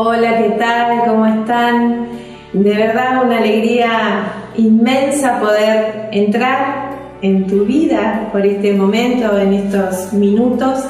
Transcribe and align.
Hola, 0.00 0.38
¿qué 0.38 0.50
tal? 0.50 1.06
¿Cómo 1.08 1.26
están? 1.26 2.06
De 2.52 2.72
verdad 2.72 3.24
una 3.24 3.38
alegría 3.38 4.32
inmensa 4.56 5.40
poder 5.40 6.08
entrar 6.12 7.16
en 7.20 7.48
tu 7.48 7.64
vida 7.64 8.28
por 8.30 8.46
este 8.46 8.74
momento, 8.74 9.36
en 9.36 9.54
estos 9.54 10.12
minutos. 10.12 10.84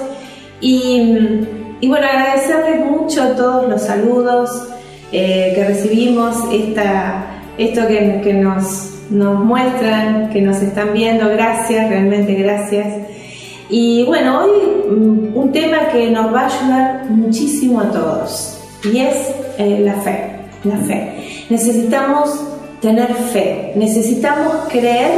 Y, 0.61 1.41
bueno, 1.87 2.07
agradecerles 2.07 2.85
mucho 2.85 3.29
todos 3.29 3.67
los 3.67 3.81
saludos 3.81 4.69
eh, 5.11 5.53
que 5.55 5.65
recibimos, 5.65 6.37
esta, 6.53 7.25
esto 7.57 7.89
que, 7.89 8.35
nos, 8.35 8.93
nos 9.09 9.43
muestran, 9.43 10.29
que 10.29 10.43
nos 10.43 10.61
están 10.61 10.93
viendo. 10.93 11.31
Gracias, 11.31 11.89
realmente 11.89 12.35
gracias. 12.35 12.89
Y 13.71 14.05
bueno, 14.05 14.45
hoy 14.45 14.51
mm, 14.91 15.35
un 15.35 15.51
tema 15.51 15.89
que 15.91 16.11
nos 16.11 16.31
va 16.31 16.43
a 16.43 16.47
ayudar 16.47 17.05
muchísimo 17.09 17.81
a 17.81 17.91
todos 17.91 18.58
y 18.85 18.99
es 18.99 19.17
eh, 19.59 19.81
la 19.81 19.95
fe, 20.01 20.31
la 20.65 20.77
fe. 20.79 21.47
Necesitamos 21.51 22.41
tener 22.81 23.13
fe, 23.15 23.73
necesitamos 23.75 24.53
creer 24.69 25.11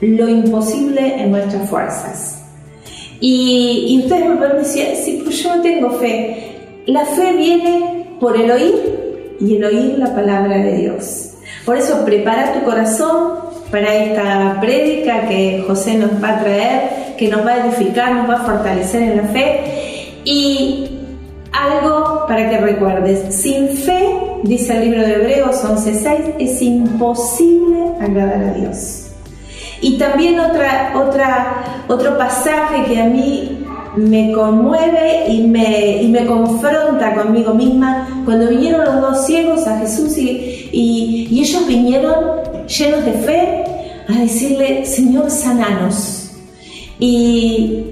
lo 0.00 0.28
imposible 0.28 1.22
en 1.22 1.30
nuestras 1.30 1.68
fuerzas. 1.68 2.42
Y, 3.20 3.86
y 3.88 3.98
ustedes 4.04 4.28
me 4.28 4.36
pueden 4.36 4.58
decir, 4.58 4.88
sí, 4.96 5.20
pues 5.22 5.42
yo 5.42 5.56
no 5.56 5.62
tengo 5.62 5.90
fe. 5.92 6.56
La 6.86 7.04
fe 7.04 7.32
viene 7.32 8.06
por 8.18 8.36
el 8.36 8.50
oír 8.50 9.36
y 9.40 9.56
el 9.56 9.64
oír 9.64 9.98
la 9.98 10.14
palabra 10.14 10.58
de 10.58 10.76
Dios. 10.78 11.34
Por 11.64 11.76
eso 11.76 12.04
prepara 12.04 12.54
tu 12.54 12.64
corazón 12.64 13.50
para 13.70 13.94
esta 13.94 14.58
prédica 14.60 15.28
que 15.28 15.62
José 15.66 15.94
nos 15.94 16.22
va 16.22 16.38
a 16.38 16.40
traer 16.40 17.00
que 17.20 17.28
nos 17.28 17.46
va 17.46 17.52
a 17.52 17.66
edificar, 17.66 18.14
nos 18.14 18.30
va 18.30 18.36
a 18.36 18.44
fortalecer 18.44 19.02
en 19.02 19.16
la 19.18 19.24
fe. 19.24 19.60
Y 20.24 20.88
algo 21.52 22.09
para 22.30 22.48
que 22.48 22.58
recuerdes, 22.58 23.34
sin 23.34 23.70
fe, 23.70 24.08
dice 24.44 24.76
el 24.76 24.84
libro 24.84 25.00
de 25.04 25.14
Hebreos 25.14 25.64
11:6, 25.64 26.36
es 26.38 26.62
imposible 26.62 27.76
agradar 28.00 28.40
a 28.44 28.52
Dios. 28.52 29.08
Y 29.80 29.98
también 29.98 30.38
otra, 30.38 30.92
otra, 30.94 31.84
otro 31.88 32.16
pasaje 32.16 32.84
que 32.84 33.00
a 33.00 33.06
mí 33.06 33.66
me 33.96 34.30
conmueve 34.30 35.26
y 35.26 35.48
me, 35.48 36.02
y 36.02 36.06
me 36.06 36.24
confronta 36.24 37.16
conmigo 37.16 37.52
misma, 37.52 38.22
cuando 38.24 38.46
vinieron 38.46 38.84
los 38.84 39.00
dos 39.00 39.26
ciegos 39.26 39.66
a 39.66 39.80
Jesús 39.80 40.16
y, 40.16 40.68
y, 40.70 41.26
y 41.32 41.40
ellos 41.40 41.66
vinieron 41.66 42.14
llenos 42.68 43.04
de 43.06 43.12
fe 43.12 43.64
a 44.08 44.20
decirle, 44.20 44.86
Señor, 44.86 45.32
sananos. 45.32 46.30
Y 47.00 47.86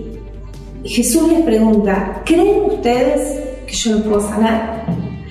Jesús 0.85 1.29
les 1.29 1.41
pregunta, 1.41 2.23
¿creen 2.25 2.67
ustedes 2.69 3.48
que 3.69 3.75
yo 3.75 3.93
lo 3.93 4.03
puedo 4.03 4.21
sanar? 4.21 4.87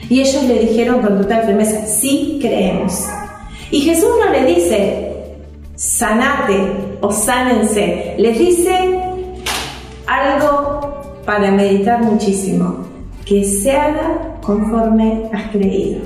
Y 0.09 0.21
ellos 0.21 0.43
le 0.43 0.59
dijeron 0.59 1.02
con 1.02 1.17
total 1.21 1.45
firmeza, 1.45 1.85
sí 1.85 2.38
creemos. 2.41 3.03
Y 3.71 3.81
Jesús 3.81 4.09
no 4.23 4.31
le 4.31 4.45
dice, 4.45 5.13
sanate 5.75 6.55
o 7.02 7.11
sánense, 7.11 8.15
les 8.17 8.39
dice 8.39 8.99
algo 10.05 11.03
para 11.25 11.52
meditar 11.52 12.02
muchísimo, 12.02 12.85
que 13.25 13.43
se 13.43 13.71
haga 13.71 14.39
conforme 14.41 15.30
has 15.33 15.52
creído. 15.52 15.99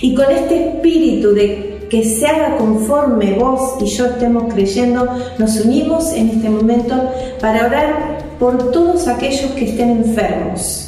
Y 0.00 0.14
con 0.14 0.30
este 0.30 0.68
espíritu 0.68 1.34
de 1.34 1.86
que 1.90 2.02
se 2.02 2.26
haga 2.26 2.56
conforme 2.56 3.34
vos 3.34 3.76
y 3.82 3.86
yo 3.86 4.06
estemos 4.06 4.52
creyendo, 4.54 5.06
nos 5.38 5.60
unimos 5.60 6.12
en 6.14 6.30
este 6.30 6.48
momento 6.48 7.10
para 7.40 7.66
orar 7.66 8.18
por 8.40 8.70
todos 8.72 9.06
aquellos 9.06 9.50
que 9.52 9.66
estén 9.66 9.90
enfermos. 9.90 10.83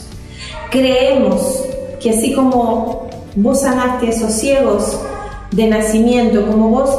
Creemos 0.70 1.64
que 2.00 2.10
así 2.10 2.32
como 2.32 3.08
vos 3.34 3.60
sanaste 3.60 4.06
a 4.06 4.10
esos 4.10 4.32
ciegos 4.32 4.98
de 5.52 5.66
nacimiento, 5.66 6.46
como 6.46 6.70
vos 6.70 6.90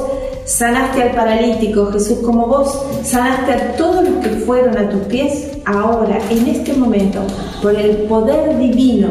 sanaste 0.45 1.03
al 1.03 1.11
paralítico, 1.11 1.91
Jesús, 1.91 2.19
como 2.19 2.47
vos 2.47 2.81
sanaste 3.03 3.51
a 3.51 3.75
todos 3.75 4.07
los 4.07 4.23
que 4.23 4.29
fueron 4.45 4.77
a 4.77 4.89
tus 4.89 5.01
pies, 5.03 5.57
ahora, 5.65 6.19
en 6.29 6.47
este 6.47 6.73
momento, 6.73 7.19
por 7.61 7.75
el 7.75 7.97
poder 8.07 8.57
divino 8.57 9.09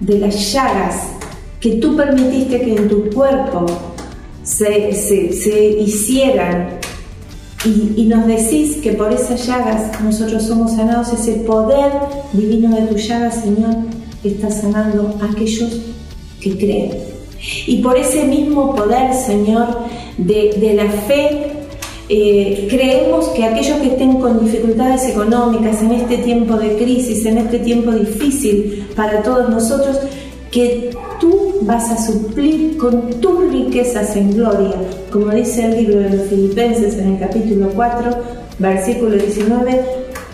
de 0.00 0.18
las 0.18 0.52
llagas 0.52 1.02
que 1.60 1.76
tú 1.76 1.96
permitiste 1.96 2.60
que 2.60 2.76
en 2.76 2.88
tu 2.88 3.10
cuerpo 3.10 3.66
se, 4.42 4.90
hicieran 5.78 6.78
y, 7.96 8.04
nos 8.04 8.26
decís 8.26 8.76
que 8.76 8.92
por 8.92 9.12
esas 9.12 9.46
llagas 9.46 10.00
nosotros 10.00 10.44
somos 10.44 10.72
sanados, 10.72 11.12
ese 11.12 11.32
poder 11.40 11.90
divino 12.32 12.74
de 12.74 12.82
tu 12.82 12.96
llaga, 12.96 13.30
Señor, 13.30 13.74
está 14.22 14.50
sanando 14.50 15.14
a 15.20 15.32
aquellos 15.32 15.80
que 16.40 16.56
creen. 16.56 16.92
Y 17.66 17.78
por 17.78 17.96
ese 17.96 18.24
mismo 18.24 18.74
poder, 18.74 19.12
Señor, 19.14 19.66
de, 20.16 20.74
la 20.74 20.88
fe, 20.90 21.52
eh, 22.08 22.66
creemos 22.70 23.28
que 23.28 23.44
aquellos 23.44 23.78
que 23.78 23.88
estén 23.88 24.20
con 24.20 24.44
dificultades 24.44 25.08
económicas 25.08 25.82
en 25.82 25.92
este 25.92 26.18
tiempo 26.18 26.54
de 26.54 26.76
crisis, 26.76 27.26
en 27.26 27.38
este 27.38 27.58
tiempo 27.58 27.90
difícil 27.90 28.86
para 28.94 29.22
todos 29.22 29.50
nosotros, 29.50 29.98
que 30.50 30.90
tú 31.20 31.56
vas 31.62 31.90
a 31.90 32.06
suplir 32.06 32.76
con 32.76 33.10
tus 33.20 33.50
riquezas 33.50 34.16
en 34.16 34.32
gloria, 34.32 34.74
como 35.10 35.30
dice 35.30 35.64
el 35.64 35.76
libro 35.84 36.00
de 36.00 36.10
los 36.10 36.26
Filipenses 36.28 36.98
en 36.98 37.14
el 37.14 37.18
capítulo 37.18 37.70
4, 37.74 38.10
versículo 38.58 39.16
19, 39.16 39.84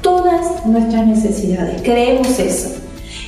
todas 0.00 0.66
nuestras 0.66 1.06
necesidades. 1.06 1.82
Creemos 1.82 2.38
eso 2.38 2.70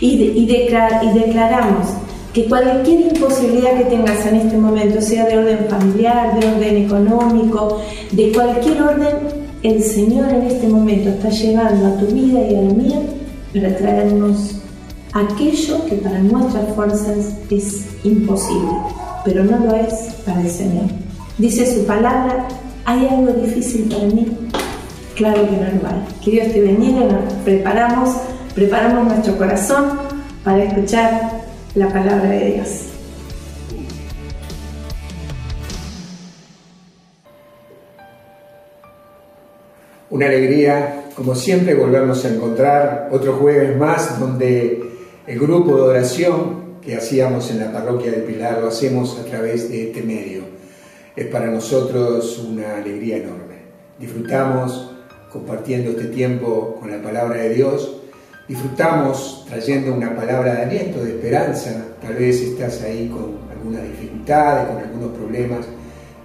y, 0.00 0.14
y 0.14 0.46
declaramos 0.46 1.88
que 2.32 2.46
cualquier 2.46 3.12
imposibilidad 3.12 3.78
que 3.78 3.84
tengas 3.84 4.26
en 4.26 4.36
este 4.36 4.56
momento, 4.56 5.00
sea 5.00 5.26
de 5.26 5.38
orden 5.38 5.66
familiar, 5.68 6.38
de 6.38 6.48
orden 6.48 6.76
económico, 6.84 7.80
de 8.10 8.32
cualquier 8.32 8.82
orden, 8.82 9.44
el 9.62 9.82
Señor 9.82 10.28
en 10.30 10.42
este 10.42 10.66
momento 10.66 11.10
está 11.10 11.30
llegando 11.30 11.86
a 11.86 11.96
tu 11.96 12.06
vida 12.06 12.40
y 12.40 12.56
a 12.56 12.62
la 12.62 12.74
mía 12.74 13.00
para 13.54 13.76
traernos 13.76 14.56
aquello 15.14 15.86
que 15.86 15.94
para 15.96 16.18
nuestras 16.18 16.74
fuerzas 16.74 17.34
es 17.48 17.86
imposible, 18.02 18.72
pero 19.24 19.44
no 19.44 19.58
lo 19.60 19.74
es 19.76 19.94
para 20.26 20.40
el 20.40 20.50
Señor. 20.50 20.86
Dice 21.38 21.72
su 21.72 21.86
palabra, 21.86 22.48
¿hay 22.84 23.06
algo 23.06 23.32
difícil 23.32 23.84
para 23.84 24.06
mí? 24.06 24.36
Claro 25.14 25.48
que 25.48 25.52
no 25.52 25.82
lo 25.82 25.88
hay. 25.88 26.04
Que 26.22 26.30
Dios 26.32 26.52
te 26.52 26.60
bendiga, 26.60 27.04
nos 27.04 27.32
preparamos, 27.44 28.16
preparamos 28.56 29.04
nuestro 29.04 29.38
corazón 29.38 29.98
para 30.42 30.64
escuchar 30.64 31.44
la 31.76 31.88
palabra 31.88 32.28
de 32.30 32.52
Dios. 32.54 32.68
Una 40.10 40.26
alegría, 40.26 41.04
como 41.14 41.36
siempre, 41.36 41.74
volvernos 41.74 42.24
a 42.24 42.28
encontrar 42.28 43.08
otro 43.12 43.34
jueves 43.34 43.76
más 43.76 44.18
donde 44.18 44.93
el 45.26 45.38
grupo 45.38 45.76
de 45.76 45.82
oración 45.82 46.80
que 46.82 46.96
hacíamos 46.96 47.50
en 47.50 47.60
la 47.60 47.72
parroquia 47.72 48.10
de 48.10 48.18
Pilar 48.18 48.60
lo 48.60 48.68
hacemos 48.68 49.18
a 49.18 49.24
través 49.24 49.70
de 49.70 49.88
este 49.88 50.02
medio. 50.02 50.42
Es 51.16 51.26
para 51.28 51.46
nosotros 51.46 52.38
una 52.46 52.76
alegría 52.76 53.16
enorme. 53.16 53.54
Disfrutamos 53.98 54.90
compartiendo 55.32 55.92
este 55.92 56.08
tiempo 56.08 56.76
con 56.78 56.90
la 56.90 57.02
palabra 57.02 57.36
de 57.36 57.54
Dios, 57.54 58.02
disfrutamos 58.46 59.46
trayendo 59.48 59.94
una 59.94 60.14
palabra 60.14 60.56
de 60.56 60.62
aliento, 60.62 61.02
de 61.02 61.12
esperanza. 61.12 61.86
Tal 62.02 62.14
vez 62.16 62.42
estás 62.42 62.82
ahí 62.82 63.08
con 63.08 63.38
algunas 63.50 63.82
dificultades, 63.82 64.68
con 64.68 64.78
algunos 64.78 65.16
problemas. 65.16 65.66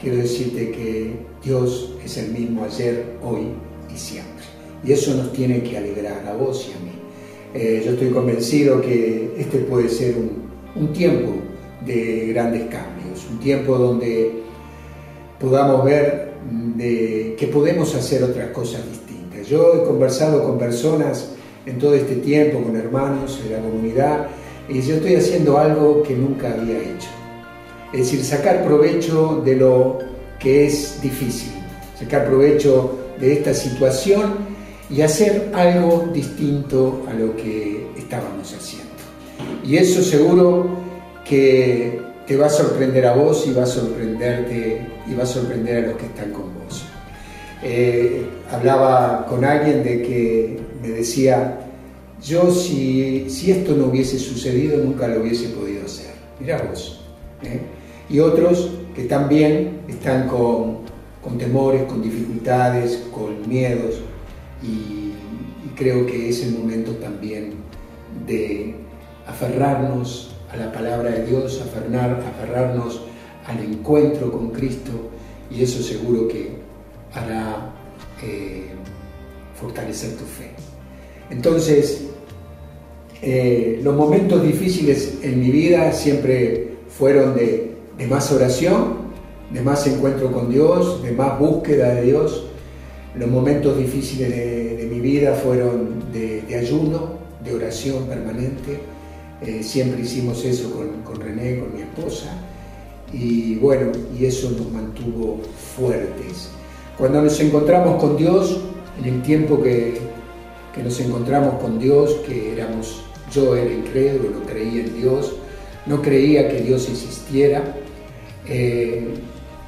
Quiero 0.01 0.17
decirte 0.17 0.71
que 0.71 1.15
Dios 1.41 1.95
es 2.03 2.17
el 2.17 2.31
mismo 2.31 2.65
ayer, 2.65 3.17
hoy 3.23 3.53
y 3.93 3.97
siempre. 3.97 4.43
Y 4.83 4.91
eso 4.91 5.13
nos 5.15 5.31
tiene 5.31 5.63
que 5.63 5.77
alegrar 5.77 6.27
a 6.27 6.33
vos 6.33 6.69
y 6.69 6.77
a 6.77 6.79
mí. 6.83 6.98
Eh, 7.53 7.81
yo 7.83 7.91
estoy 7.91 8.09
convencido 8.09 8.79
que 8.79 9.33
este 9.37 9.59
puede 9.59 9.89
ser 9.89 10.15
un, 10.75 10.93
tiempo 10.93 11.31
de 11.85 12.27
grandes 12.27 12.63
cambios, 12.63 13.25
un 13.31 13.39
tiempo 13.39 13.77
donde 13.77 14.31
podamos 15.39 15.83
ver 15.83 16.29
que 17.37 17.49
podemos 17.51 17.93
hacer 17.95 18.23
otras 18.23 18.49
cosas 18.51 18.81
distintas. 18.89 19.47
Yo 19.47 19.73
he 19.75 19.83
conversado 19.87 20.43
con 20.43 20.57
personas 20.57 21.31
en 21.65 21.77
todo 21.79 21.95
este 21.95 22.15
tiempo, 22.17 22.61
con 22.61 22.75
hermanos 22.75 23.41
de 23.43 23.55
la 23.55 23.61
comunidad, 23.61 24.27
y 24.67 24.81
yo 24.81 24.95
estoy 24.95 25.15
haciendo 25.15 25.57
algo 25.57 26.03
que 26.03 26.15
nunca 26.15 26.53
había 26.53 26.77
hecho. 26.77 27.09
Es 27.91 27.99
decir, 27.99 28.23
sacar 28.23 28.63
provecho 28.63 29.41
de 29.43 29.55
lo 29.55 29.97
que 30.39 30.67
es 30.67 31.01
difícil, 31.01 31.51
sacar 31.97 32.27
provecho 32.27 32.97
de 33.19 33.33
esta 33.33 33.53
situación 33.53 34.48
y 34.89 35.01
hacer 35.01 35.51
algo 35.53 36.09
distinto 36.13 37.05
a 37.07 37.13
lo 37.13 37.35
que 37.35 37.87
estábamos 37.97 38.53
haciendo. 38.53 38.89
Y 39.63 39.77
eso 39.77 40.01
seguro 40.01 40.67
que 41.25 42.01
te 42.25 42.35
va 42.35 42.47
a 42.47 42.49
sorprender 42.49 43.05
a 43.05 43.13
vos 43.13 43.45
y 43.47 43.53
va 43.53 43.63
a 43.63 43.67
sorprenderte 43.67 44.87
y 45.07 45.13
va 45.13 45.23
a 45.23 45.27
sorprender 45.27 45.83
a 45.83 45.87
los 45.89 45.97
que 45.97 46.05
están 46.05 46.31
con 46.31 46.43
vos. 46.55 46.83
Eh, 47.61 48.25
hablaba 48.51 49.25
con 49.27 49.45
alguien 49.45 49.83
de 49.83 50.01
que 50.01 50.59
me 50.81 50.89
decía, 50.89 51.59
yo 52.23 52.51
si, 52.51 53.29
si 53.29 53.51
esto 53.51 53.75
no 53.75 53.87
hubiese 53.87 54.17
sucedido 54.17 54.83
nunca 54.83 55.07
lo 55.07 55.21
hubiese 55.21 55.49
podido 55.49 55.85
hacer. 55.85 56.11
Mirá 56.39 56.61
vos. 56.63 57.01
¿eh? 57.43 57.59
Y 58.09 58.19
otros 58.19 58.71
que 58.95 59.03
también 59.03 59.81
están 59.87 60.27
con, 60.27 60.79
con 61.21 61.37
temores, 61.37 61.83
con 61.83 62.01
dificultades, 62.01 63.03
con 63.13 63.47
miedos 63.47 64.01
y, 64.63 65.13
creo 65.75 66.05
que 66.05 66.27
es 66.27 66.43
el 66.43 66.51
momento 66.51 66.91
también 66.95 67.53
de 68.27 68.75
aferrarnos 69.25 70.35
a 70.51 70.57
la 70.57 70.73
palabra 70.73 71.11
de 71.11 71.25
Dios, 71.25 71.61
aferrar, 71.61 72.21
aferrarnos 72.21 73.01
al 73.47 73.59
encuentro 73.63 74.29
con 74.29 74.49
Cristo 74.49 74.91
y 75.49 75.63
eso 75.63 75.81
seguro 75.81 76.27
que 76.27 76.49
hará 77.13 77.71
eh, 78.21 78.71
fortalecer 79.55 80.17
tu 80.17 80.25
fe. 80.25 80.51
Entonces, 81.29 82.09
eh, 83.21 83.79
los 83.83 83.95
momentos 83.95 84.41
difíciles 84.43 85.19
en 85.21 85.39
mi 85.39 85.51
vida 85.51 85.91
siempre 85.91 86.69
fueron 86.87 87.35
de, 87.35 87.75
más 88.07 88.31
oración, 88.31 89.09
de 89.51 89.61
más 89.61 89.85
encuentro 89.87 90.31
con 90.31 90.49
Dios, 90.49 91.03
de 91.03 91.11
más 91.11 91.37
búsqueda 91.37 91.95
de 91.95 92.03
Dios. 92.03 92.48
Los 93.19 93.29
momentos 93.29 93.77
difíciles 93.77 94.29
de, 94.29 94.87
mi 94.89 95.01
vida 95.01 95.33
fueron 95.33 96.09
de, 96.13 96.55
ayuno, 96.55 97.19
de 97.43 97.53
oración 97.53 98.05
permanente. 98.05 98.79
Eh, 99.41 99.61
siempre 99.61 100.03
hicimos 100.03 100.45
eso 100.45 100.71
con, 101.03 101.19
René, 101.19 101.59
con 101.59 101.75
mi 101.75 101.81
esposa. 101.81 102.31
Y 103.11 103.55
bueno, 103.55 103.91
y 104.17 104.23
eso 104.23 104.49
nos 104.51 104.71
mantuvo 104.71 105.41
fuertes. 105.75 106.49
Cuando 106.97 107.21
nos 107.21 107.37
encontramos 107.41 108.01
con 108.01 108.15
Dios, 108.15 108.61
en 109.03 109.13
el 109.13 109.21
tiempo 109.21 109.61
que, 109.61 109.97
que 110.73 110.81
nos 110.81 110.97
encontramos 111.01 111.61
con 111.61 111.77
Dios, 111.77 112.21
que 112.25 112.53
éramos, 112.53 113.03
yo 113.33 113.53
era 113.53 113.69
incrédulo, 113.69 114.29
no 114.29 114.45
creía 114.45 114.85
en 114.85 114.95
Dios, 114.95 115.33
no 115.87 116.01
creía 116.01 116.47
que 116.47 116.61
Dios 116.61 116.87
existiera, 116.87 117.75
eh, 118.47 119.09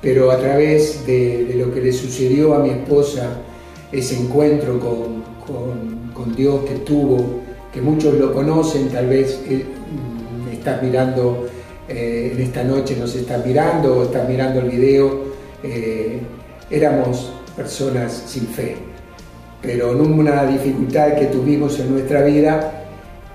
pero 0.02 0.32
a 0.32 0.38
través 0.38 1.06
de, 1.06 1.54
lo 1.56 1.74
que 1.74 1.82
le 1.82 1.94
sucedió 1.94 2.56
a 2.56 2.60
mi 2.60 2.70
esposa, 2.70 3.42
ese 3.92 4.18
encuentro 4.18 4.80
con, 4.80 5.24
con, 6.14 6.36
Dios 6.36 6.62
que 6.66 6.76
tuvo, 6.76 7.42
que 7.74 7.82
muchos 7.82 8.14
lo 8.14 8.32
conocen, 8.32 8.90
tal 8.90 9.08
vez 9.08 9.42
eh, 9.50 9.66
me 10.46 10.54
estás 10.54 10.82
mirando 10.82 11.48
eh, 11.90 12.32
en 12.34 12.42
esta 12.42 12.64
noche, 12.64 12.96
nos 12.96 13.16
estás 13.16 13.46
mirando 13.46 13.98
o 13.98 14.04
estás 14.04 14.30
mirando 14.30 14.62
el 14.62 14.70
video, 14.70 15.32
éramos 16.70 17.34
personas 17.56 18.24
sin 18.28 18.48
fe 18.48 18.92
pero 19.62 19.92
en 19.92 20.02
una 20.02 20.46
dificultad 20.46 21.16
que 21.16 21.28
tuvimos 21.28 21.80
en 21.80 21.92
nuestra 21.92 22.24
vida, 22.24 22.86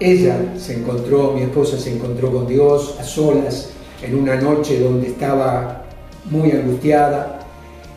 ella 0.00 0.36
se 0.58 0.74
encontró, 0.74 1.32
mi 1.32 1.42
esposa 1.42 1.78
se 1.78 1.94
encontró 1.94 2.32
con 2.32 2.46
Dios 2.46 2.96
a 3.00 3.04
solas 3.04 3.70
en 4.02 4.16
una 4.16 4.34
noche 4.34 4.80
donde 4.80 5.08
estaba 5.08 5.85
muy 6.30 6.50
angustiada 6.52 7.40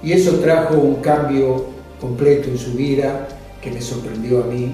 y 0.03 0.13
eso 0.13 0.39
trajo 0.39 0.75
un 0.75 0.95
cambio 0.95 1.65
completo 1.99 2.49
en 2.49 2.57
su 2.57 2.73
vida 2.73 3.27
que 3.61 3.71
me 3.71 3.81
sorprendió 3.81 4.43
a 4.43 4.47
mí 4.47 4.73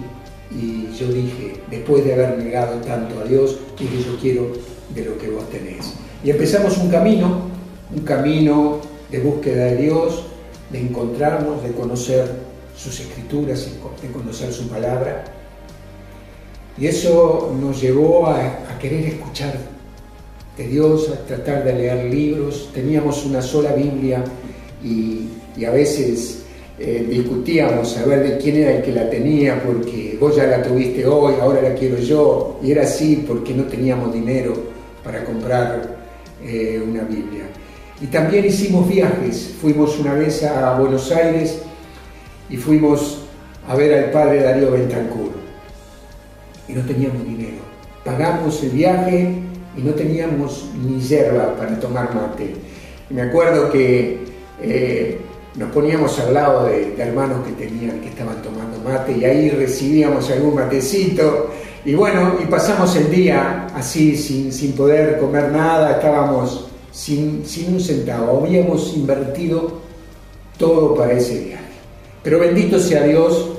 y 0.52 0.88
yo 0.96 1.07
dije, 1.07 1.60
después 1.69 2.06
de 2.06 2.13
haber 2.13 2.38
negado 2.38 2.78
tanto 2.81 3.19
a 3.19 3.24
Dios, 3.24 3.57
dije 3.80 4.04
yo 4.04 4.18
quiero 4.19 4.48
de 4.94 5.06
lo 5.06 5.18
que 5.18 5.30
vos 5.30 5.50
tenés. 5.50 5.94
Y 6.24 6.30
empezamos 6.30 6.78
un 6.78 6.90
camino, 6.90 7.50
un 7.94 8.02
camino 8.04 8.80
de 9.10 9.19
búsqueda 9.19 9.66
de 9.66 9.78
Dios, 9.78 10.24
de 10.72 10.81
encontrarnos, 10.81 11.63
de 11.63 11.72
conocer 11.72 12.46
sus 12.75 13.00
escrituras 13.00 13.69
de 14.01 14.12
conocer 14.12 14.51
su 14.51 14.68
palabra. 14.68 15.24
Y 16.78 16.88
eso 16.88 17.56
nos 17.60 17.81
llevó 17.81 18.28
a, 18.28 18.78
querer 18.80 19.06
escuchar 19.06 19.58
de 20.57 20.68
Dios, 20.68 21.10
a 21.10 21.25
tratar 21.25 21.63
de 21.63 21.74
leer 21.74 22.06
libros. 22.06 22.69
Teníamos 22.74 23.25
una 23.25 23.42
sola 23.42 23.74
Biblia 23.74 24.24
y, 24.84 25.30
a 25.66 25.72
veces 25.72 26.44
eh, 26.78 27.06
discutíamos 27.10 27.98
a 27.98 28.06
ver 28.06 28.24
de 28.24 28.38
quién 28.38 28.57
era 28.57 28.78
el 28.78 28.84
que 28.84 28.92
la 28.92 29.10
tenía, 29.10 29.62
porque 29.63 30.18
vos 30.19 30.36
ya 30.36 30.46
la 30.46 30.62
tuviste 30.62 31.06
hoy, 31.06 31.36
ahora 31.42 31.62
la 31.62 31.74
quiero 31.74 31.98
yo. 31.98 32.60
Y 32.62 32.72
era 32.72 32.84
así 32.84 33.24
porque 33.28 33.54
no 33.54 33.63
teníamos 33.63 34.13
dinero 34.13 34.54
para 35.04 35.24
comprar 35.24 35.98
eh, 36.44 36.81
una 36.86 37.04
Biblia. 37.04 37.46
Y 38.01 38.08
también 38.08 38.46
hicimos 38.46 38.88
viajes. 38.88 39.56
Fuimos 39.62 39.98
una 40.00 40.13
vez 40.13 40.44
a 40.44 40.78
Buenos 40.78 41.12
Aires 41.12 41.62
y 42.50 42.58
fuimos 42.58 43.22
a 43.68 43.75
ver 43.75 43.94
al 44.06 44.12
padre 44.12 44.44
Darío 44.44 44.72
Bentancur. 44.72 45.31
Y 46.68 46.74
no 46.74 46.81
teníamos 46.81 47.24
dinero. 47.25 47.63
Pagamos 48.04 48.62
el 48.63 48.69
viaje 48.72 49.34
y 49.77 49.81
no 49.81 49.94
teníamos 49.94 50.69
ni 50.81 51.00
yerba 51.00 51.56
para 51.56 51.80
tomar 51.80 52.13
mate. 52.13 52.56
Y 53.10 53.13
me 53.13 53.24
acuerdo 53.24 53.72
que 53.72 54.19
eh, 54.62 55.19
nos 55.56 55.72
poníamos 55.72 56.18
al 56.19 56.33
lado 56.33 56.66
de, 56.66 56.95
hermanos 56.98 57.45
que 57.45 57.54
tenían, 57.54 58.00
que 58.01 58.10
estaban 58.10 58.42
tomando 58.42 58.77
mate 58.80 59.18
y 59.18 59.25
ahí 59.25 59.50
recibíamos 59.50 60.30
algún 60.31 60.56
matecito. 60.56 61.51
Y 61.83 61.94
bueno, 61.94 62.38
y 62.42 62.45
pasamos 62.45 62.95
el 62.95 63.12
día 63.12 63.68
así, 63.75 64.18
sin, 64.18 64.51
sin 64.51 64.74
poder 64.74 65.19
comer 65.19 65.51
nada, 65.51 65.92
estábamos 65.92 66.68
sin, 66.92 67.45
sin 67.45 67.75
un 67.75 67.80
centavo. 67.80 68.44
Habíamos 68.44 68.94
invertido 68.95 69.81
todo 70.57 70.95
para 70.95 71.13
ese 71.13 71.45
viaje. 71.45 71.63
Pero 72.24 72.39
bendito 72.39 72.80
sea 72.80 73.04
Dios 73.04 73.51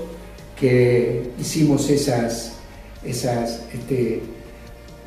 que 0.58 1.30
hicimos 1.38 1.88
esas, 1.88 2.54
esas, 3.04 3.62
este, 3.72 4.22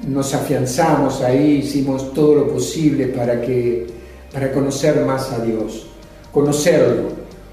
nos 0.07 0.33
afianzamos 0.33 1.21
ahí, 1.21 1.57
hicimos 1.63 2.13
todo 2.13 2.35
lo 2.35 2.47
posible 2.47 3.07
para, 3.07 3.41
que, 3.41 3.87
para 4.31 4.51
conocer 4.51 5.05
más 5.05 5.31
a 5.31 5.39
Dios, 5.39 5.87
conocerlo, 6.31 7.09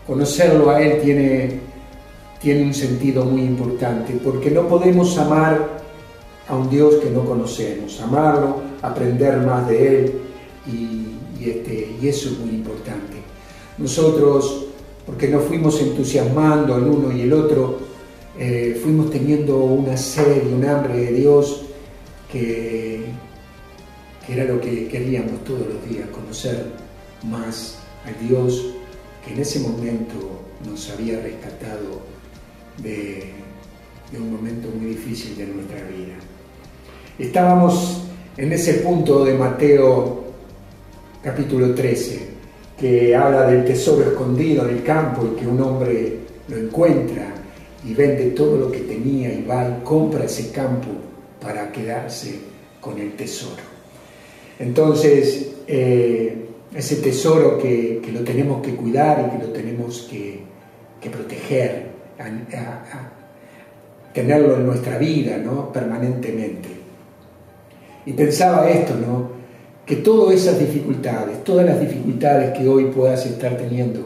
conocerlo 0.07 0.71
a 0.71 0.81
Él 0.81 1.01
tiene, 1.03 1.61
tiene 2.41 2.63
un 2.63 2.75
sentido 2.75 3.25
muy 3.25 3.43
importante, 3.43 4.19
porque 4.23 4.51
no 4.51 4.69
podemos 4.69 5.17
amar 5.19 5.81
a 6.49 6.55
un 6.55 6.71
Dios 6.71 6.97
que 6.97 7.11
no 7.11 7.25
conocemos, 7.25 8.01
amarlo, 8.01 8.61
aprender 8.83 9.39
más 9.39 9.69
de 9.69 9.89
Él, 9.89 10.13
y, 10.67 11.43
y, 11.43 11.51
este, 11.51 11.97
y 12.01 12.09
eso 12.09 12.29
es 12.29 12.39
muy 12.39 12.51
importante. 12.51 13.17
Nosotros 13.79 14.67
porque 15.07 15.29
nos 15.29 15.45
fuimos 15.45 15.81
entusiasmando 15.81 16.77
el 16.77 16.85
uno 16.85 17.17
y 17.17 17.23
el 17.23 17.33
otro, 17.33 17.79
eh, 18.39 18.79
fuimos 18.83 19.11
teniendo 19.11 19.57
una 19.57 19.97
sed 19.97 20.51
y 20.51 20.53
un 20.53 20.65
hambre 20.65 20.97
de 20.97 21.13
Dios 21.13 21.66
que, 22.31 23.05
era 24.29 24.45
lo 24.45 24.61
que 24.61 24.89
queríamos 24.89 25.45
todos 25.45 25.67
los 25.67 25.89
días, 25.89 26.09
conocer 26.11 26.67
más 27.25 27.79
a 28.05 28.25
Dios 28.25 28.75
que 29.25 29.33
en 29.33 29.41
ese 29.41 29.61
momento 29.61 30.41
nos 30.65 30.91
había 30.91 31.21
rescatado 31.21 32.01
de, 32.83 33.33
de 34.13 34.19
un 34.19 34.33
momento 34.33 34.69
muy 34.69 34.91
difícil 34.91 35.37
de 35.37 35.47
nuestra 35.47 35.79
vida. 35.89 36.15
Estábamos 37.19 38.03
en 38.37 38.53
ese 38.53 38.75
punto 38.75 39.25
de 39.25 39.35
Mateo 39.35 40.25
capítulo 41.23 41.75
13 41.75 42.37
que 42.79 43.17
habla 43.17 43.47
del 43.47 43.65
tesoro 43.65 44.11
escondido 44.11 44.69
en 44.69 44.77
el 44.77 44.83
campo 44.83 45.27
y 45.27 45.41
que 45.41 45.47
un 45.47 45.61
hombre 45.61 46.19
lo 46.49 46.57
encuentra 46.57 47.33
y 47.85 47.95
vende 47.95 48.31
todo 48.31 48.57
lo 48.59 48.71
que 48.71 48.81
tenía 48.81 49.33
y 49.33 49.45
va 49.45 49.69
y 49.69 49.85
compra 49.85 50.25
ese 50.25 50.51
campo 50.51 50.89
para 51.47 51.71
quedarse 51.71 52.41
con 52.81 52.99
el 52.99 53.13
tesoro. 53.13 53.63
Entonces, 54.59 55.53
eh, 55.69 56.47
ese 56.75 56.97
tesoro 56.97 57.57
que, 57.57 58.03
lo 58.13 58.23
tenemos 58.23 58.61
que 58.63 58.75
cuidar 58.75 59.27
y 59.29 59.39
que 59.39 59.47
lo 59.47 59.53
tenemos 59.53 60.09
que, 60.11 60.45
proteger, 61.07 61.87
tenerlo 64.13 64.57
en 64.57 64.67
nuestra 64.67 64.99
vida 64.99 65.39
¿no? 65.39 65.73
permanentemente. 65.73 66.69
Y 68.07 68.13
pensaba 68.13 68.69
esto, 68.69 68.97
¿no? 68.97 69.31
que 69.87 69.97
todas 69.97 70.35
esas 70.35 70.59
dificultades, 70.59 71.45
todas 71.45 71.65
las 71.65 71.81
dificultades 71.81 72.59
que 72.59 72.69
hoy 72.69 72.87
puedas 72.87 73.25
estar 73.25 73.57
teniendo 73.57 74.01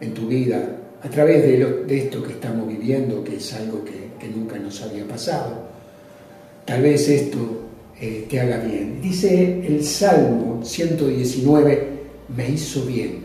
en 0.00 0.12
tu 0.12 0.26
vida, 0.26 0.60
a 1.00 1.08
través 1.08 1.44
de, 1.44 1.96
esto 1.96 2.20
que 2.20 2.32
estamos 2.32 2.66
viviendo, 2.66 3.22
que 3.22 3.36
es 3.36 3.54
algo 3.54 3.84
que, 3.84 4.08
nunca 4.28 4.58
nos 4.58 4.82
había 4.82 5.06
pasado, 5.06 5.67
tal 6.68 6.82
vez 6.82 7.08
esto 7.08 7.38
eh, 7.98 8.26
te 8.28 8.38
haga 8.38 8.58
bien. 8.58 9.00
Dice 9.00 9.66
el 9.66 9.82
Salmo 9.82 10.60
119, 10.62 11.88
me 12.36 12.50
hizo 12.50 12.84
bien. 12.84 13.24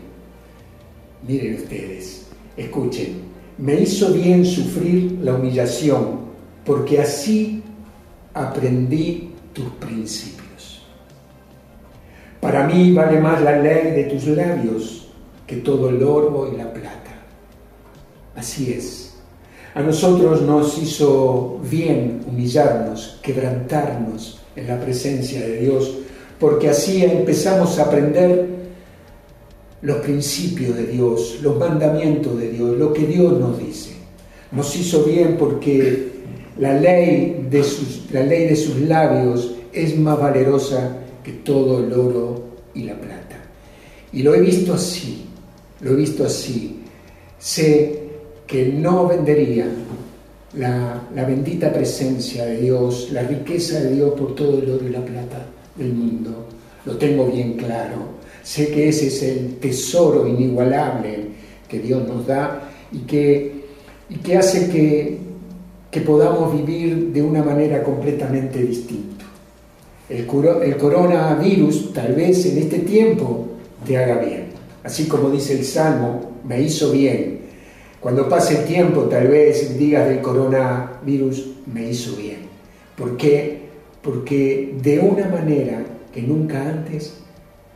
Miren 1.28 1.56
ustedes, 1.56 2.24
escuchen, 2.56 3.16
me 3.58 3.82
hizo 3.82 4.14
bien 4.14 4.46
sufrir 4.46 5.18
la 5.20 5.34
humillación, 5.34 6.20
porque 6.64 7.00
así 7.00 7.62
aprendí 8.32 9.32
tus 9.52 9.66
principios. 9.72 10.82
Para 12.40 12.66
mí 12.66 12.92
vale 12.92 13.20
más 13.20 13.42
la 13.42 13.58
ley 13.58 13.90
de 13.90 14.04
tus 14.04 14.26
labios 14.26 15.08
que 15.46 15.56
todo 15.56 15.90
el 15.90 16.02
oro 16.02 16.50
y 16.50 16.56
la 16.56 16.72
plata. 16.72 17.12
Así 18.34 18.72
es. 18.72 19.03
A 19.74 19.82
nosotros 19.82 20.42
nos 20.42 20.78
hizo 20.78 21.60
bien 21.68 22.20
humillarnos, 22.28 23.18
quebrantarnos 23.20 24.40
en 24.54 24.68
la 24.68 24.80
presencia 24.80 25.40
de 25.40 25.58
Dios, 25.58 25.98
porque 26.38 26.68
así 26.68 27.04
empezamos 27.04 27.76
a 27.78 27.86
aprender 27.86 28.46
los 29.82 29.96
principios 29.96 30.76
de 30.76 30.86
Dios, 30.86 31.38
los 31.42 31.58
mandamientos 31.58 32.38
de 32.38 32.50
Dios, 32.50 32.78
lo 32.78 32.92
que 32.92 33.04
Dios 33.04 33.38
nos 33.40 33.58
dice. 33.58 33.90
Nos 34.52 34.76
hizo 34.76 35.02
bien 35.02 35.36
porque 35.36 36.12
la 36.58 36.78
ley 36.78 37.44
de 37.50 37.64
sus, 37.64 38.12
la 38.12 38.22
ley 38.22 38.46
de 38.46 38.54
sus 38.54 38.78
labios 38.82 39.56
es 39.72 39.98
más 39.98 40.20
valerosa 40.20 40.98
que 41.24 41.32
todo 41.32 41.84
el 41.84 41.92
oro 41.92 42.44
y 42.74 42.84
la 42.84 42.94
plata. 42.94 43.40
Y 44.12 44.22
lo 44.22 44.36
he 44.36 44.40
visto 44.40 44.74
así, 44.74 45.24
lo 45.80 45.90
he 45.90 45.96
visto 45.96 46.24
así. 46.24 46.80
Sé 47.38 48.03
que 48.46 48.66
no 48.66 49.08
vendería 49.08 49.66
la, 50.56 51.24
bendita 51.26 51.72
presencia 51.72 52.44
de 52.44 52.60
Dios, 52.60 53.08
la 53.12 53.22
riqueza 53.22 53.80
de 53.80 53.94
Dios 53.94 54.12
por 54.14 54.34
todo 54.34 54.58
el 54.58 54.70
oro 54.70 54.86
y 54.86 54.90
la 54.90 55.04
plata 55.04 55.46
del 55.76 55.92
mundo. 55.92 56.46
Lo 56.84 56.96
tengo 56.96 57.26
bien 57.26 57.54
claro. 57.54 58.14
Sé 58.42 58.68
que 58.68 58.88
ese 58.88 59.06
es 59.08 59.22
el 59.22 59.56
tesoro 59.56 60.28
inigualable 60.28 61.28
que 61.68 61.78
Dios 61.78 62.06
nos 62.06 62.26
da 62.26 62.70
y 62.92 62.98
que, 63.00 63.64
y 64.10 64.16
que 64.16 64.36
hace 64.36 64.68
que, 64.68 65.18
que 65.90 66.00
podamos 66.02 66.52
vivir 66.52 67.12
de 67.12 67.22
una 67.22 67.42
manera 67.42 67.82
completamente 67.82 68.62
distinta. 68.62 69.24
El, 70.08 70.28
el 70.62 70.76
coronavirus 70.76 71.92
tal 71.94 72.14
vez 72.14 72.44
en 72.44 72.58
este 72.58 72.80
tiempo 72.80 73.46
te 73.86 73.96
haga 73.96 74.18
bien. 74.18 74.44
Así 74.82 75.06
como 75.06 75.30
dice 75.30 75.54
el 75.54 75.64
Salmo, 75.64 76.40
me 76.44 76.60
hizo 76.60 76.92
bien. 76.92 77.43
Cuando 78.04 78.28
pase 78.28 78.60
el 78.60 78.66
tiempo, 78.66 79.04
tal 79.04 79.28
vez 79.28 79.78
digas 79.78 80.06
del 80.06 80.20
coronavirus, 80.20 81.52
me 81.72 81.88
hizo 81.88 82.14
bien. 82.16 82.40
¿Por 82.98 83.16
qué? 83.16 83.60
Porque 84.02 84.74
de 84.82 84.98
una 84.98 85.26
manera 85.26 85.82
que 86.12 86.20
nunca 86.20 86.60
antes 86.60 87.14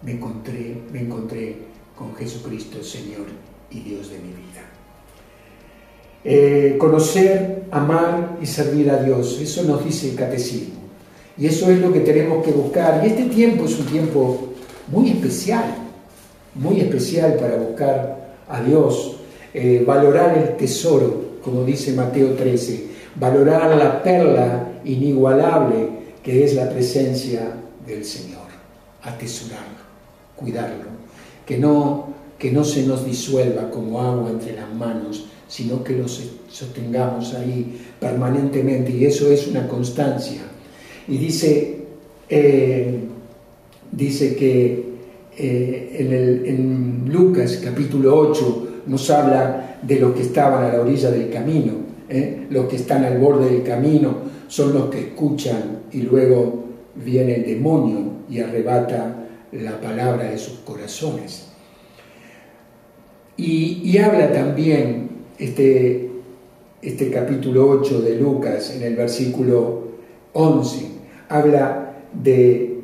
me 0.03 0.13
encontré, 0.13 0.83
me 0.93 1.01
encontré 1.01 1.57
con 1.97 2.15
Jesucristo, 2.15 2.85
Señor 2.85 3.25
y 3.71 3.81
Dios 3.81 4.11
de 4.11 4.19
mi 4.19 4.29
vida. 4.29 4.69
Eh, 6.23 6.77
conocer, 6.79 7.63
amar 7.71 8.37
y 8.43 8.45
servir 8.45 8.91
a 8.91 9.03
Dios, 9.03 9.41
eso 9.41 9.63
nos 9.63 9.83
dice 9.83 10.11
el 10.11 10.15
catecismo. 10.15 10.75
Y 11.39 11.47
eso 11.47 11.71
es 11.71 11.79
lo 11.79 11.91
que 11.91 12.01
tenemos 12.01 12.45
que 12.45 12.53
buscar. 12.53 13.01
Y 13.03 13.07
este 13.07 13.25
tiempo 13.25 13.65
es 13.65 13.79
un 13.79 13.87
tiempo 13.87 14.53
muy 14.89 15.09
especial, 15.09 15.75
muy 16.55 16.83
especial 16.83 17.37
para 17.37 17.57
buscar 17.57 18.35
a 18.47 18.61
Dios, 18.61 19.18
eh, 19.55 19.83
valorar 19.87 20.37
el 20.39 20.57
tesoro, 20.57 21.39
como 21.43 21.65
dice 21.65 21.93
Mateo 21.93 22.35
13, 22.35 22.89
valorar 23.17 23.77
la 23.77 24.03
perla 24.03 24.81
inigualable 24.85 25.99
que 26.23 26.45
es 26.45 26.55
la 26.55 26.69
presencia 26.69 27.55
del 27.87 28.05
Señor, 28.05 28.47
atesorarlo, 29.03 29.79
cuidarlo, 30.37 30.85
que 31.47 31.57
no, 31.57 32.09
que 32.39 32.53
no 32.53 32.65
se 32.65 32.87
nos 32.87 33.07
disuelva 33.07 33.71
como 33.71 34.01
agua 34.01 34.31
entre 34.31 34.55
las 34.55 34.73
manos, 34.73 35.27
sino 35.49 35.83
que 35.83 35.95
lo 35.95 36.07
sostengamos 36.07 37.35
ahí 37.35 37.81
permanentemente 37.99 38.93
y 38.93 39.07
eso 39.07 39.33
es 39.33 39.47
una 39.47 39.67
constancia. 39.67 40.43
Y 41.09 41.17
dice, 41.17 41.79
eh, 42.29 43.01
dice 43.91 44.37
que 44.37 44.85
eh, 45.39 46.45
en, 46.47 47.11
Lucas 47.11 47.61
capítulo 47.65 48.19
8 48.19 48.69
nos 48.89 49.09
habla 49.11 49.79
de 49.83 50.01
los 50.01 50.15
que 50.15 50.23
estaban 50.23 50.65
a 50.65 50.73
la 50.73 50.81
orilla 50.81 51.11
del 51.11 51.31
camino. 51.31 51.73
¿eh? 52.09 52.47
Los 52.51 52.67
que 52.67 52.77
están 52.77 53.05
al 53.05 53.19
borde 53.19 53.51
del 53.51 53.63
camino 53.63 54.17
son 54.49 54.75
los 54.75 54.87
que 54.87 55.01
escuchan 55.01 55.83
y 55.93 56.03
luego 56.03 56.65
viene 56.97 57.37
el 57.37 57.47
demonio 57.47 58.13
y 58.29 58.41
arrebata 58.41 59.27
la 59.53 59.81
palabra 59.81 60.25
de 60.25 60.39
sus 60.39 60.59
corazones. 60.61 61.47
Y, 63.37 63.97
habla 63.99 64.33
también 64.33 65.11
este, 65.39 66.11
este 66.83 67.11
capítulo 67.11 67.69
8 67.69 68.03
de 68.03 68.17
Lucas 68.17 68.75
en 68.75 68.83
el 68.83 68.97
versículo 68.97 69.85
11, 70.33 70.87
habla 71.29 71.95
de 72.13 72.79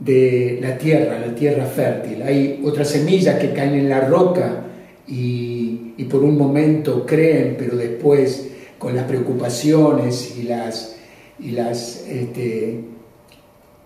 de 0.00 0.58
la 0.62 0.78
tierra, 0.78 1.18
la 1.18 1.34
tierra 1.34 1.66
fértil. 1.66 2.22
Hay 2.22 2.60
otras 2.64 2.88
semillas 2.88 3.38
que 3.38 3.52
caen 3.52 3.74
en 3.74 3.88
la 3.88 4.00
roca 4.00 4.64
y, 5.10 5.94
y 5.96 6.04
por 6.04 6.22
un 6.22 6.38
momento 6.38 7.04
creen, 7.04 7.56
pero 7.58 7.76
después 7.76 8.48
con 8.78 8.96
las 8.96 9.04
preocupaciones 9.04 10.36
y 10.38 10.44
las, 10.44 10.96
y 11.38 11.50
las 11.50 12.06
este, 12.08 12.80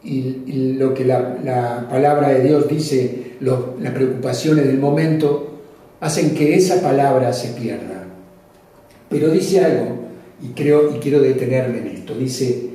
y, 0.05 0.75
lo 0.79 0.93
que 0.95 1.05
la, 1.05 1.39
la, 1.43 1.89
palabra 1.89 2.29
de 2.29 2.45
Dios 2.45 2.69
dice, 2.69 3.33
las 3.41 3.93
preocupaciones 3.93 4.67
del 4.67 4.79
momento, 4.79 5.61
hacen 6.01 6.35
que 6.35 6.55
esa 6.55 6.83
palabra 6.83 7.33
se 7.33 7.49
pierda. 7.59 8.05
Pero 9.09 9.31
dice 9.31 9.65
algo, 9.65 9.97
y 10.43 10.49
creo 10.49 10.95
y 10.95 10.99
quiero 10.99 11.21
detenerme 11.21 11.79
en 11.79 11.87
esto, 11.89 12.15
dice 12.15 12.69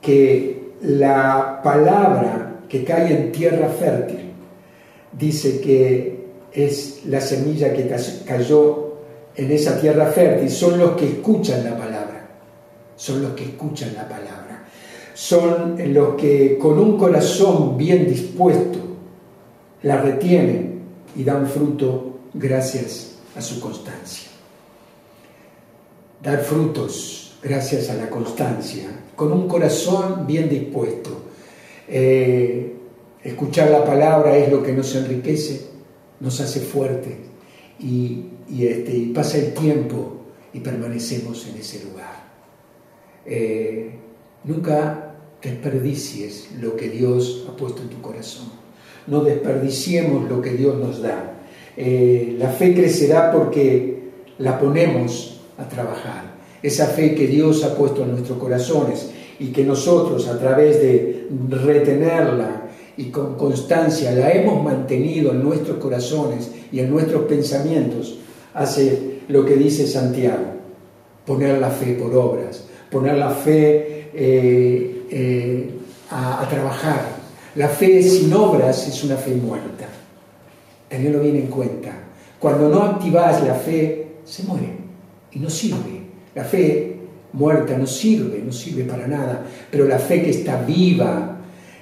que 0.00 0.60
la 0.82 1.60
palabra 1.62 2.50
que 2.70 2.84
cae 2.84 3.12
en 3.12 3.32
tierra 3.32 3.68
fértil. 3.68 4.30
Dice 5.12 5.60
que 5.60 6.19
es 6.52 7.04
la 7.06 7.20
semilla 7.20 7.72
que 7.72 7.90
cayó 8.24 8.94
en 9.34 9.50
esa 9.50 9.80
tierra 9.80 10.06
fértil. 10.06 10.50
Son 10.50 10.78
los 10.78 10.92
que 10.92 11.06
escuchan 11.06 11.64
la 11.64 11.76
palabra. 11.76 12.28
Son 12.96 13.22
los 13.22 13.32
que 13.32 13.44
escuchan 13.44 13.94
la 13.94 14.08
palabra. 14.08 14.64
Son 15.14 15.76
los 15.92 16.14
que 16.14 16.58
con 16.58 16.78
un 16.78 16.98
corazón 16.98 17.76
bien 17.76 18.06
dispuesto 18.06 18.78
la 19.82 20.00
retienen 20.00 20.80
y 21.16 21.24
dan 21.24 21.46
fruto 21.46 22.20
gracias 22.34 23.16
a 23.36 23.40
su 23.40 23.60
constancia. 23.60 24.28
Dar 26.22 26.40
frutos 26.40 27.38
gracias 27.42 27.88
a 27.88 27.94
la 27.94 28.10
constancia, 28.10 28.84
con 29.16 29.32
un 29.32 29.48
corazón 29.48 30.26
bien 30.26 30.48
dispuesto 30.48 31.30
eh, 31.92 32.72
escuchar 33.24 33.68
la 33.70 33.84
palabra 33.84 34.36
es 34.36 34.48
lo 34.48 34.62
que 34.62 34.72
nos 34.72 34.94
enriquece, 34.94 35.69
nos 36.20 36.40
hace 36.40 36.60
fuerte 36.60 37.16
y, 37.80 38.24
este, 38.60 39.10
pasa 39.14 39.38
el 39.38 39.54
tiempo 39.54 40.18
y 40.52 40.60
permanecemos 40.60 41.46
en 41.48 41.56
ese 41.58 41.84
lugar. 41.84 42.20
Eh, 43.24 43.90
nunca 44.44 45.14
desperdicies 45.42 46.50
lo 46.60 46.76
que 46.76 46.88
Dios 46.88 47.46
ha 47.48 47.56
puesto 47.56 47.82
en 47.82 47.88
tu 47.88 48.00
corazón. 48.00 48.48
No 49.06 49.24
desperdiciemos 49.24 50.28
lo 50.28 50.42
que 50.42 50.50
Dios 50.50 50.76
nos 50.76 51.00
da. 51.00 51.38
Eh, 51.76 52.36
la 52.38 52.50
fe 52.50 52.74
crecerá 52.74 53.32
porque 53.32 54.10
la 54.38 54.58
ponemos 54.58 55.40
a 55.56 55.68
trabajar. 55.68 56.38
Esa 56.62 56.86
fe 56.86 57.14
que 57.14 57.26
Dios 57.26 57.64
ha 57.64 57.74
puesto 57.74 58.02
en 58.02 58.12
nuestros 58.12 58.38
corazones 58.38 59.10
y 59.38 59.46
que 59.48 59.64
nosotros 59.64 60.28
a 60.28 60.38
través 60.38 60.80
de 60.82 61.28
retenerla 61.48 62.59
y 63.00 63.04
con 63.04 63.34
constancia 63.34 64.12
la 64.12 64.30
hemos 64.30 64.62
mantenido 64.62 65.30
en 65.30 65.42
nuestros 65.42 65.78
corazones 65.78 66.50
y 66.70 66.80
en 66.80 66.90
nuestros 66.90 67.22
pensamientos, 67.22 68.18
hace 68.52 69.20
lo 69.28 69.42
que 69.42 69.54
dice 69.54 69.86
Santiago, 69.86 70.44
poner 71.24 71.58
la 71.58 71.70
fe 71.70 71.94
por 71.94 72.14
obras, 72.14 72.66
poner 72.90 73.16
la 73.16 73.30
fe 73.30 74.10
eh, 74.12 75.06
eh, 75.10 75.70
a, 76.10 76.46
trabajar. 76.50 77.20
La 77.54 77.68
fe 77.68 78.02
sin 78.02 78.34
obras 78.34 78.86
es 78.86 79.02
una 79.02 79.16
fe 79.16 79.34
muerta. 79.34 79.88
Tenedlo 80.90 81.20
bien 81.20 81.36
en 81.36 81.46
cuenta. 81.46 81.92
Cuando 82.38 82.68
no 82.68 82.82
activas 82.82 83.42
la 83.46 83.54
fe, 83.54 84.16
se 84.26 84.42
muere 84.42 84.76
y 85.32 85.38
no 85.38 85.48
sirve. 85.48 86.02
La 86.34 86.44
fe 86.44 86.98
muerta 87.32 87.78
no 87.78 87.86
sirve, 87.86 88.42
no 88.44 88.52
sirve 88.52 88.84
para 88.84 89.06
nada, 89.06 89.42
pero 89.70 89.88
la 89.88 89.98
fe 89.98 90.22
que 90.22 90.30
está 90.30 90.60
viva, 90.62 91.38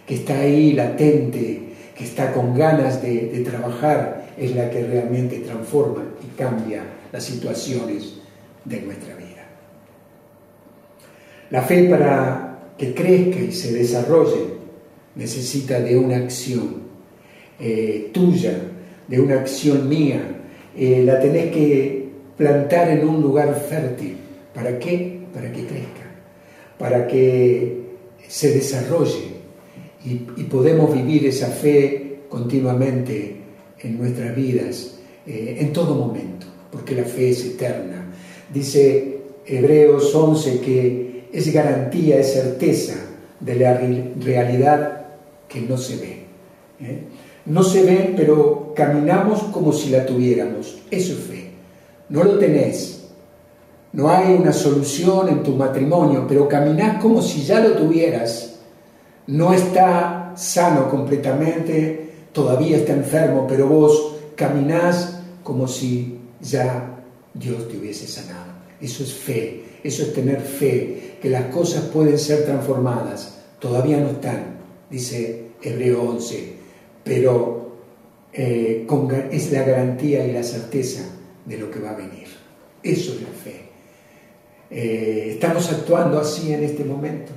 que 0.09 0.15
está 0.15 0.41
ahí 0.41 0.73
latente, 0.73 1.61
que 1.95 2.05
está 2.05 2.33
con 2.33 2.57
ganas 2.57 3.03
de, 3.03 3.43
trabajar, 3.45 4.29
es 4.39 4.57
la 4.57 4.71
que 4.71 4.83
realmente 4.83 5.41
transforma 5.41 6.03
y 6.25 6.37
cambia 6.37 6.83
las 7.13 7.25
situaciones 7.25 8.15
de 8.65 8.81
nuestra 8.81 9.15
vida. 9.17 9.47
La 11.51 11.63
fe 11.63 11.85
para 11.89 12.73
que 12.79 12.95
crezca 12.95 13.39
y 13.39 13.53
se 13.53 13.73
desarrolle 13.73 14.59
necesita 15.15 15.81
de 15.81 15.97
una 15.97 16.17
acción 16.17 16.83
eh, 17.61 18.11
tuya, 18.13 18.55
de 19.07 19.21
una 19.21 19.35
acción 19.35 19.89
mía. 19.89 20.23
Eh, 20.77 21.03
la 21.05 21.21
tenés 21.21 21.53
que 21.53 22.09
plantar 22.37 22.89
en 22.91 23.07
un 23.07 23.21
lugar 23.21 23.55
fértil. 23.69 24.17
¿Para 24.55 24.79
qué? 24.79 25.19
para 25.33 25.53
que 25.53 25.67
crezca, 25.67 26.07
para 26.79 27.07
que 27.07 27.81
se 28.27 28.53
desarrolle 28.53 29.28
y, 30.37 30.45
podemos 30.45 30.95
vivir 30.95 31.27
esa 31.27 31.49
fe 31.49 32.21
continuamente 32.29 33.37
en 33.81 33.99
nuestras 33.99 34.35
vidas, 34.35 34.95
eh, 35.27 35.59
en 35.61 35.73
todo 35.73 35.95
momento, 35.95 36.47
porque 36.71 36.95
la 36.95 37.05
fe 37.05 37.31
es 37.31 37.45
eterna. 37.45 38.07
Dice 38.53 39.19
Hebreos 39.47 40.15
11 40.15 40.61
que 40.61 41.25
es 41.33 41.53
garantía, 41.53 42.19
es 42.19 42.33
certeza 42.33 42.95
de 43.41 43.55
la 43.57 43.79
realidad 44.21 45.07
que 45.49 45.61
no 45.61 45.77
se 45.77 45.97
ve. 45.97 46.19
¿eh? 46.81 47.03
No 47.47 47.63
se 47.63 47.83
ve, 47.83 48.15
pero 48.17 48.73
caminamos 48.75 49.43
como 49.45 49.73
si 49.73 49.91
la 49.91 50.05
tuviéramos. 50.07 50.79
Eso 50.91 51.13
es 51.13 51.19
fe. 51.19 51.51
No 52.09 52.25
lo 52.25 52.39
tenés. 52.39 53.07
No 53.93 54.11
hay 54.11 54.35
una 54.35 54.53
solución 54.53 55.29
en 55.29 55.43
tu 55.43 55.55
matrimonio, 55.55 56.27
pero 56.29 56.47
caminás 56.47 57.01
como 57.03 57.23
si 57.23 57.43
ya 57.43 57.61
lo 57.61 57.73
tuvieras. 57.73 58.58
No 59.29 59.53
está 59.53 60.33
sano 60.37 60.89
completamente, 60.89 62.11
todavía 62.33 62.79
está 62.79 62.95
enfermo, 62.95 63.47
pero 63.47 63.67
vos 63.67 64.17
caminás 64.35 65.21
como 65.43 65.69
si 65.69 66.19
ya 66.41 67.05
Dios 67.35 67.69
te 67.69 67.77
hubiese 67.77 68.07
sanado. 68.07 68.53
Eso 68.81 69.03
es 69.03 69.13
fe, 69.13 69.65
eso 69.85 70.03
es 70.03 70.15
tener 70.15 70.41
fe, 70.41 71.19
que 71.21 71.29
las 71.29 71.47
cosas 71.47 71.85
pueden 71.85 72.19
ser 72.19 72.47
transformadas. 72.47 73.39
Todavía 73.59 73.99
no 73.99 74.11
están, 74.11 74.61
dice 74.89 75.49
Hebreo 75.61 76.03
11, 76.05 76.55
pero 77.05 77.73
eh, 78.33 78.87
es 79.31 79.53
la 79.53 79.63
garantía 79.63 80.27
y 80.27 80.33
la 80.33 80.43
certeza 80.43 81.03
de 81.45 81.59
lo 81.59 81.71
que 81.71 81.81
va 81.81 81.91
a 81.91 81.97
venir. 81.97 82.29
Eso 82.83 83.13
es 83.13 83.21
la 83.21 83.29
fe. 83.29 83.69
Eh, 84.71 85.33
estamos 85.33 85.71
actuando 85.71 86.19
así 86.19 86.51
en 86.51 86.65
este 86.65 86.83
momento. 86.83 87.33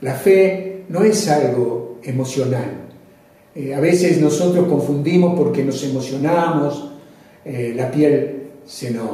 La 0.00 0.14
fe 0.14 0.67
no 0.88 1.02
es 1.02 1.28
algo 1.28 1.98
emocional. 2.02 2.88
Eh, 3.54 3.74
a 3.74 3.80
veces 3.80 4.20
nosotros 4.20 4.66
confundimos 4.68 5.38
porque 5.38 5.64
nos 5.64 5.82
emocionamos, 5.84 6.84
la 7.44 7.90
piel 7.90 8.50
se 8.66 8.90
nos, 8.90 9.10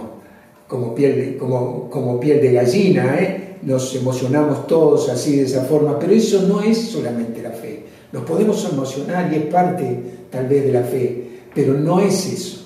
como 0.66 0.92
piel, 0.92 1.36
como, 1.38 1.88
como 1.88 2.18
piel 2.18 2.40
de 2.40 2.52
gallina, 2.52 3.16
nos 3.62 3.94
emocionamos 3.94 4.66
todos 4.66 5.08
así 5.08 5.36
de 5.36 5.44
esa 5.44 5.64
forma, 5.64 5.98
pero 5.98 6.12
eso 6.12 6.42
no 6.42 6.60
es 6.62 6.78
solamente 6.78 7.42
la 7.42 7.50
fe. 7.50 7.84
Nos 8.12 8.24
podemos 8.24 8.64
emocionar 8.70 9.32
y 9.32 9.36
es 9.36 9.42
parte 9.46 9.98
tal 10.30 10.46
vez 10.46 10.64
de 10.64 10.72
la 10.72 10.82
fe, 10.82 11.24
pero 11.54 11.74
no 11.74 12.00
es 12.00 12.26
eso. 12.26 12.60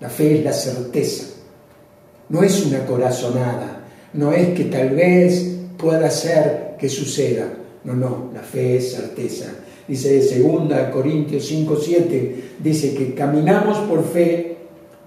La 0.00 0.08
fe 0.08 0.38
es 0.38 0.44
la 0.44 0.52
certeza, 0.52 1.26
no 2.28 2.42
es 2.42 2.64
una 2.66 2.84
corazonada, 2.86 3.84
no 4.14 4.32
es 4.32 4.48
que 4.48 4.64
tal 4.64 4.90
vez 4.90 5.56
pueda 5.76 6.10
ser 6.10 6.74
que 6.78 6.88
suceda. 6.88 7.46
No, 7.84 7.94
no, 7.94 8.30
la 8.32 8.40
fe 8.40 8.76
es 8.76 8.92
certeza. 8.92 9.52
Dice 9.88 10.20
de 10.20 10.38
2 10.38 10.90
Corintios 10.92 11.44
5, 11.46 11.76
7, 11.76 12.44
dice 12.60 12.94
que 12.94 13.14
caminamos 13.14 13.78
por 13.88 14.04
fe, 14.04 14.56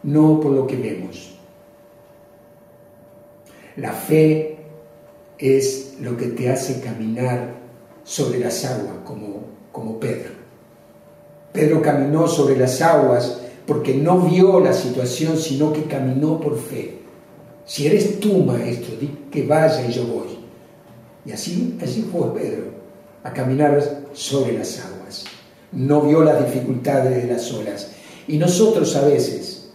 no 0.03 0.39
por 0.39 0.51
lo 0.51 0.67
que 0.67 0.75
vemos. 0.75 1.31
La 3.77 3.91
fe 3.91 4.57
es 5.37 5.95
lo 6.01 6.15
que 6.15 6.27
te 6.27 6.49
hace 6.49 6.81
caminar 6.81 7.55
sobre 8.03 8.39
las 8.39 8.63
aguas, 8.65 8.95
como, 9.05 9.43
como 9.71 9.99
Pedro. 9.99 10.31
Pedro 11.51 11.81
caminó 11.81 12.27
sobre 12.27 12.57
las 12.57 12.81
aguas 12.81 13.41
porque 13.65 13.95
no 13.95 14.19
vio 14.19 14.59
la 14.59 14.73
situación, 14.73 15.37
sino 15.37 15.73
que 15.73 15.83
caminó 15.83 16.39
por 16.39 16.57
fe. 16.57 16.99
Si 17.65 17.87
eres 17.87 18.19
tú, 18.19 18.43
maestro, 18.43 18.95
di 18.99 19.07
que 19.31 19.43
vaya 19.43 19.87
y 19.87 19.91
yo 19.91 20.05
voy. 20.05 20.34
Y 21.25 21.31
así, 21.31 21.77
así 21.81 22.07
fue 22.11 22.33
Pedro, 22.33 22.65
a 23.23 23.33
caminar 23.33 24.05
sobre 24.13 24.57
las 24.57 24.79
aguas. 24.79 25.25
No 25.71 26.01
vio 26.01 26.23
las 26.23 26.45
dificultades 26.45 27.23
de 27.23 27.33
las 27.33 27.51
olas. 27.51 27.91
Y 28.27 28.37
nosotros 28.37 28.95
a 28.95 29.05
veces 29.05 29.69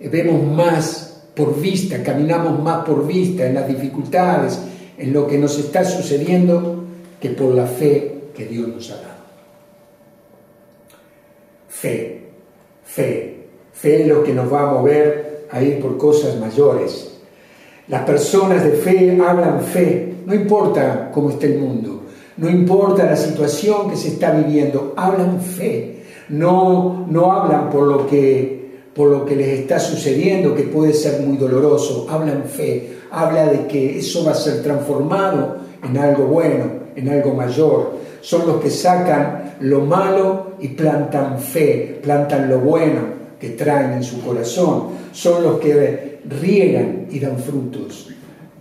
vemos 0.00 0.42
más 0.44 1.22
por 1.34 1.60
vista, 1.60 2.02
caminamos 2.02 2.62
más 2.62 2.84
por 2.84 3.06
vista 3.06 3.46
en 3.46 3.54
las 3.54 3.68
dificultades, 3.68 4.58
en 4.96 5.12
lo 5.12 5.26
que 5.26 5.38
nos 5.38 5.58
está 5.58 5.84
sucediendo, 5.84 6.84
que 7.20 7.30
por 7.30 7.54
la 7.54 7.66
fe 7.66 8.30
que 8.34 8.46
Dios 8.46 8.68
nos 8.68 8.90
ha 8.90 8.96
dado. 8.96 9.08
Fe, 11.68 12.22
fe, 12.84 13.46
fe 13.72 14.02
es 14.02 14.08
lo 14.08 14.24
que 14.24 14.32
nos 14.32 14.52
va 14.52 14.62
a 14.62 14.72
mover 14.74 15.46
a 15.50 15.62
ir 15.62 15.80
por 15.80 15.96
cosas 15.96 16.38
mayores. 16.38 17.17
Las 17.88 18.02
personas 18.02 18.62
de 18.64 18.72
fe 18.72 19.18
hablan 19.26 19.62
fe, 19.62 20.14
no 20.26 20.34
importa 20.34 21.10
cómo 21.12 21.30
esté 21.30 21.46
el 21.46 21.58
mundo, 21.58 22.02
no 22.36 22.50
importa 22.50 23.04
la 23.04 23.16
situación 23.16 23.88
que 23.88 23.96
se 23.96 24.08
está 24.08 24.30
viviendo, 24.32 24.92
hablan 24.94 25.40
fe, 25.40 26.02
no, 26.28 27.06
no 27.08 27.32
hablan 27.32 27.70
por 27.70 27.84
lo, 27.84 28.06
que, 28.06 28.82
por 28.94 29.08
lo 29.08 29.24
que 29.24 29.34
les 29.34 29.60
está 29.60 29.80
sucediendo, 29.80 30.54
que 30.54 30.64
puede 30.64 30.92
ser 30.92 31.22
muy 31.22 31.38
doloroso, 31.38 32.06
hablan 32.10 32.44
fe, 32.44 32.98
habla 33.10 33.46
de 33.46 33.66
que 33.66 33.98
eso 33.98 34.22
va 34.22 34.32
a 34.32 34.34
ser 34.34 34.62
transformado 34.62 35.56
en 35.82 35.96
algo 35.96 36.26
bueno, 36.26 36.64
en 36.94 37.08
algo 37.08 37.32
mayor. 37.32 37.92
Son 38.20 38.46
los 38.46 38.60
que 38.60 38.70
sacan 38.70 39.56
lo 39.60 39.80
malo 39.80 40.52
y 40.60 40.68
plantan 40.68 41.38
fe, 41.38 41.98
plantan 42.02 42.50
lo 42.50 42.58
bueno 42.58 43.18
que 43.40 43.50
traen 43.50 43.92
en 43.92 44.02
su 44.02 44.20
corazón. 44.20 44.88
Son 45.12 45.42
los 45.42 45.58
que 45.58 46.07
riegan 46.40 47.06
y 47.10 47.18
dan 47.18 47.38
frutos. 47.38 48.08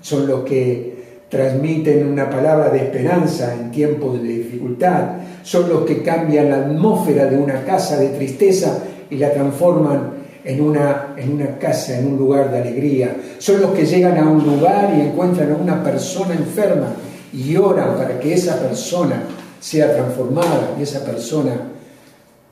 Son 0.02 0.28
los 0.28 0.44
que 0.44 0.98
transmiten 1.30 2.08
una 2.08 2.30
palabra 2.30 2.70
de 2.70 2.80
esperanza 2.80 3.54
en 3.54 3.72
tiempos 3.72 4.22
de 4.22 4.28
dificultad. 4.28 5.18
Son 5.44 5.70
los 5.70 5.86
que 5.86 6.02
cambian 6.02 6.50
la 6.50 6.58
atmósfera 6.58 7.26
de 7.26 7.38
una 7.38 7.64
casa 7.64 7.98
de 7.98 8.10
tristeza 8.10 8.80
y 9.10 9.18
la 9.18 9.32
transforman 9.34 10.18
en 10.44 10.62
una, 10.62 11.14
en 11.18 11.34
una 11.34 11.58
casa, 11.58 12.00
en 12.00 12.08
un 12.08 12.18
lugar 12.18 12.52
de 12.52 12.60
alegría. 12.60 13.16
Son 13.38 13.62
los 13.62 13.72
que 13.72 13.86
llegan 13.86 14.18
a 14.18 14.30
un 14.30 14.46
lugar 14.46 14.94
y 14.98 15.02
encuentran 15.02 15.52
a 15.52 15.56
una 15.56 15.84
persona 15.84 16.34
enferma 16.34 16.94
y 17.34 17.56
oran 17.58 17.98
para 17.98 18.20
que 18.20 18.34
esa 18.34 18.60
persona 18.60 19.24
sea 19.60 19.94
transformada 19.94 20.76
y 20.80 20.84
esa 20.84 21.04
persona 21.04 21.54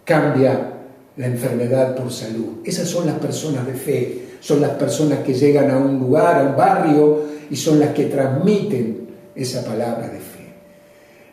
cambia 0.03 0.71
la 1.15 1.27
enfermedad 1.27 1.95
por 1.95 2.11
salud. 2.11 2.57
Esas 2.65 2.89
son 2.89 3.05
las 3.05 3.17
personas 3.19 3.65
de 3.65 3.73
fe, 3.73 4.24
son 4.45 4.61
las 4.61 4.71
personas 4.71 5.19
que 5.25 5.33
llegan 5.33 5.71
a 5.71 5.77
un 5.79 5.97
lugar, 5.97 6.39
a 6.39 6.43
un 6.43 6.55
barrio 6.55 7.23
y 7.49 7.55
son 7.55 7.79
las 7.79 7.95
que 7.95 8.05
transmiten 8.05 9.07
esa 9.33 9.65
palabra 9.65 10.07
de 10.07 10.19
fe. 10.19 10.53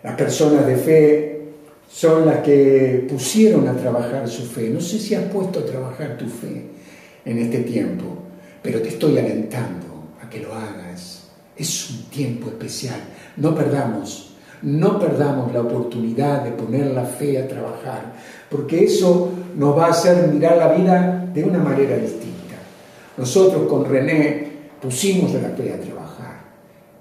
Las 0.03 0.15
personas 0.15 0.67
de 0.67 0.77
fe 0.77 1.43
son 1.91 2.25
las 2.25 2.39
que 2.39 3.07
pusieron 3.07 3.69
a 3.69 3.77
trabajar 3.77 4.27
su 4.27 4.45
fe. 4.47 4.71
No 4.71 4.81
sé 4.81 4.99
si 4.99 5.15
has 5.15 5.25
puesto 5.25 5.59
a 5.59 5.67
trabajar 5.67 6.17
tu 6.17 6.25
fe 6.25 6.65
en 7.27 7.39
este 7.39 7.59
tiempo, 7.59 8.05
pero 8.63 8.81
te 8.81 8.89
estoy 8.89 9.19
alentando 9.19 10.15
a 10.25 10.31
que 10.31 10.41
lo 10.41 10.55
hagas. 10.55 11.29
Es 11.55 11.91
un 11.91 12.05
tiempo 12.05 12.49
especial. 12.49 13.01
No 13.37 13.55
perdamos, 13.55 14.37
no 14.63 14.99
perdamos 14.99 15.53
la 15.53 15.61
oportunidad 15.61 16.45
de 16.45 16.53
poner 16.53 16.87
la 16.87 17.05
fe 17.05 17.39
a 17.39 17.47
trabajar, 17.47 18.15
porque 18.49 18.85
eso 18.85 19.31
nos 19.55 19.77
va 19.77 19.89
a 19.89 19.91
hacer 19.91 20.29
mirar 20.29 20.57
la 20.57 20.73
vida 20.73 21.31
de 21.35 21.45
una 21.45 21.59
manera 21.59 21.99
distinta. 21.99 22.22
Nosotros 23.17 23.69
con 23.69 23.85
René 23.85 24.53
pusimos 24.81 25.33
la 25.35 25.51
fe 25.51 25.73
a 25.73 25.81
trabajar 25.81 26.41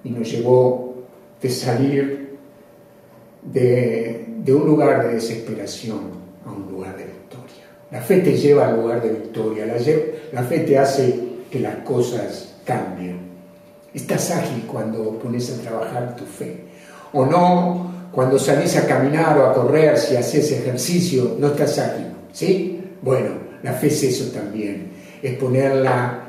y 0.04 0.10
nos 0.10 0.30
llevó 0.30 0.95
de 1.41 1.50
salir 1.50 2.38
de, 3.41 4.26
de 4.38 4.54
un 4.54 4.65
lugar 4.65 5.08
de 5.08 5.15
desesperación 5.15 6.00
a 6.45 6.52
un 6.52 6.71
lugar 6.71 6.97
de 6.97 7.06
victoria. 7.06 7.65
La 7.91 8.02
fe 8.02 8.19
te 8.19 8.38
lleva 8.38 8.67
al 8.67 8.82
lugar 8.82 9.02
de 9.02 9.10
victoria, 9.10 9.65
la, 9.65 9.76
la 10.32 10.43
fe 10.43 10.60
te 10.60 10.78
hace 10.78 11.19
que 11.50 11.60
las 11.60 11.78
cosas 11.78 12.56
cambien. 12.65 13.19
Estás 13.93 14.32
ágil 14.32 14.63
cuando 14.65 15.19
pones 15.19 15.52
a 15.52 15.62
trabajar 15.62 16.15
tu 16.15 16.26
fe. 16.26 16.63
O 17.13 17.26
no, 17.26 17.91
cuando 18.12 18.39
salís 18.39 18.78
a 18.78 18.88
caminar 18.88 19.38
o 19.38 19.47
a 19.47 19.54
correr, 19.54 19.97
si 19.97 20.15
haces 20.15 20.52
ejercicio, 20.52 21.36
no 21.38 21.47
estás 21.47 21.78
ágil. 21.80 22.08
¿Sí? 22.32 22.82
Bueno, 23.02 23.32
la 23.63 23.74
fe 23.74 23.88
es 23.88 24.04
eso 24.04 24.32
también, 24.32 24.88
es 25.22 25.38
ponerla 25.38 26.24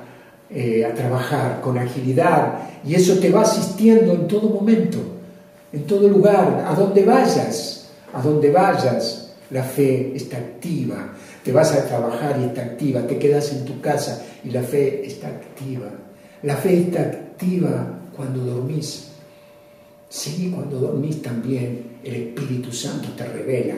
eh, 0.51 0.85
a 0.85 0.95
trabajar 0.95 1.61
con 1.61 1.79
agilidad 1.79 2.59
y 2.85 2.95
eso 2.95 3.19
te 3.19 3.31
va 3.31 3.43
asistiendo 3.43 4.13
en 4.13 4.27
todo 4.29 4.49
momento, 4.49 4.99
en 5.73 5.85
todo 5.87 6.09
lugar, 6.09 6.65
a 6.67 6.75
donde 6.75 7.05
vayas 7.05 7.83
a 8.13 8.21
donde 8.21 8.51
vayas, 8.51 9.35
la 9.51 9.63
fe 9.63 10.13
está 10.15 10.37
activa. 10.39 11.15
Te 11.43 11.53
vas 11.53 11.73
a 11.73 11.87
trabajar 11.87 12.39
y 12.41 12.45
está 12.45 12.63
activa. 12.63 13.07
Te 13.07 13.19
quedas 13.19 13.53
en 13.53 13.65
tu 13.65 13.81
casa 13.81 14.25
y 14.45 14.51
la 14.51 14.63
fe 14.63 15.05
está 15.07 15.29
activa. 15.29 15.89
La 16.43 16.57
fe 16.57 16.81
está 16.81 17.03
activa 17.03 17.99
cuando 18.15 18.45
dormís. 18.45 19.09
Sí, 20.09 20.53
cuando 20.55 20.79
dormís 20.79 21.23
también 21.23 21.93
el 22.05 22.15
Espíritu 22.15 22.71
Santo 22.71 23.09
te 23.17 23.25
revela, 23.25 23.77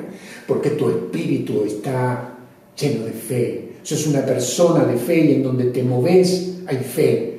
porque 0.48 0.70
tu 0.70 0.88
espíritu 0.88 1.62
está 1.64 2.34
lleno 2.78 3.04
de 3.04 3.12
fe. 3.12 3.68
Sos 3.82 4.06
una 4.06 4.24
persona 4.24 4.84
de 4.84 4.96
fe 4.96 5.18
y 5.18 5.32
en 5.34 5.42
donde 5.42 5.64
te 5.66 5.82
moves 5.82 6.54
hay 6.66 6.78
fe. 6.78 7.34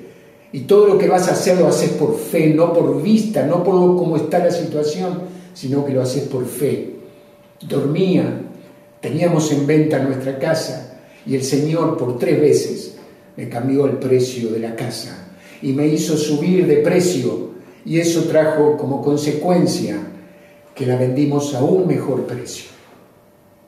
Y 0.52 0.62
todo 0.62 0.88
lo 0.88 0.98
que 0.98 1.08
vas 1.08 1.28
a 1.28 1.32
hacer 1.32 1.58
lo 1.58 1.68
haces 1.68 1.92
por 1.92 2.18
fe, 2.18 2.54
no 2.54 2.72
por 2.72 3.02
vista, 3.02 3.46
no 3.46 3.64
por 3.64 3.98
cómo 3.98 4.16
está 4.16 4.40
la 4.40 4.52
situación, 4.52 5.22
sino 5.54 5.84
que 5.84 5.94
lo 5.94 6.02
haces 6.02 6.24
por 6.24 6.46
fe. 6.46 6.94
Dormía, 7.68 8.42
teníamos 9.02 9.52
en 9.52 9.68
venta 9.68 10.00
nuestra 10.00 10.38
casa 10.40 11.00
y 11.26 11.36
el 11.36 11.44
Señor 11.44 11.98
por 11.98 12.18
tres 12.18 12.40
veces 12.40 12.96
me 13.36 13.50
cambió 13.50 13.86
el 13.86 13.98
precio 13.98 14.52
de 14.52 14.60
la 14.60 14.76
casa. 14.76 15.22
y 15.62 15.72
me 15.74 15.88
hizo 15.88 16.16
subir 16.18 16.68
de 16.68 16.78
precio 16.78 17.50
y 17.86 18.00
eso 18.00 18.26
trajo 18.26 18.78
como 18.78 19.02
consecuencia 19.02 19.98
que 20.76 20.86
la 20.86 20.98
vendimos 20.98 21.56
a 21.56 21.64
un 21.64 21.88
mejor 21.88 22.26
precio. 22.26 22.66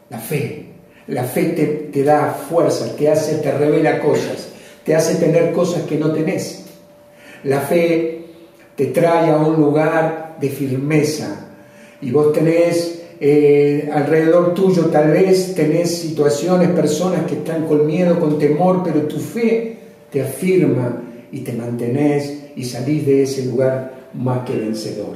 La 0.10 0.19
fe. 0.19 0.66
La 1.08 1.24
fe 1.24 1.89
te, 1.91 2.04
da 2.04 2.32
fuerza, 2.32 2.96
te 2.98 3.10
hace, 3.10 3.36
te 3.36 3.52
revela 3.52 4.00
cosas, 4.00 4.50
te 4.84 4.93
hace 4.93 5.15
tener 5.15 5.54
cosas 5.54 5.84
que 5.84 5.98
no 5.98 6.12
tenés. 6.12 6.65
La 7.43 7.62
fe 7.62 8.26
te 8.76 8.88
trae 8.88 9.32
a 9.32 9.38
un 9.38 9.56
lugar 9.56 10.36
de 10.39 10.50
firmeza 10.50 11.48
y 12.02 12.12
vos 12.12 12.34
tenés 12.34 12.98
eh, 13.20 13.89
alrededor 13.91 14.54
tuyo 14.54 14.86
tal 14.88 15.10
vez 15.10 15.56
tenés 15.56 15.98
situaciones, 15.98 16.70
personas 16.70 17.26
que 17.26 17.36
están 17.36 17.65
con 17.65 17.88
miedo, 17.88 18.20
con 18.20 18.38
temor, 18.38 18.82
pero 18.84 19.02
tu 19.04 19.17
fe 19.17 19.78
te 20.12 20.22
afirma 20.22 21.02
y 21.32 21.39
te 21.39 21.54
mantenés 21.54 22.52
y 22.56 22.63
salís 22.63 23.06
de 23.06 23.24
ese 23.24 23.46
lugar 23.46 24.10
más 24.13 24.46
que 24.46 24.58
vencedor. 24.58 25.15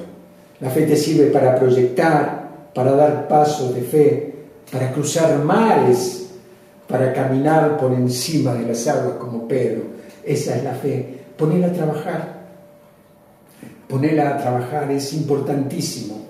La 0.60 0.70
fe 0.70 0.84
te 0.84 0.96
sirve 0.96 1.28
para 1.28 1.56
proyectar, 1.60 2.70
para 2.74 2.94
dar 2.94 3.28
pasos 3.28 3.76
de 3.76 3.82
fe, 3.82 4.31
para 4.72 4.92
cruzar 4.94 5.44
mares, 5.44 6.30
para 6.88 7.14
caminar 7.14 7.78
por 7.78 7.94
encima 7.94 8.54
de 8.54 8.68
las 8.68 8.88
aguas 8.88 9.16
como 9.18 9.48
Pedro. 9.48 9.84
Esa 10.24 10.56
es 10.56 10.64
la 10.64 10.74
fe. 10.74 11.20
Ponela 11.38 11.68
a 11.68 11.74
trabajar. 11.74 12.42
Ponela 13.88 14.30
a 14.30 14.38
trabajar 14.38 14.92
es 14.92 15.14
importantísimo. 15.14 16.22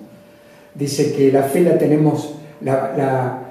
Dice 0.74 1.12
que 1.12 1.30
la 1.30 1.42
fe 1.42 1.62
la 1.62 1.78
tenemos, 1.78 2.34
la, 2.62 3.42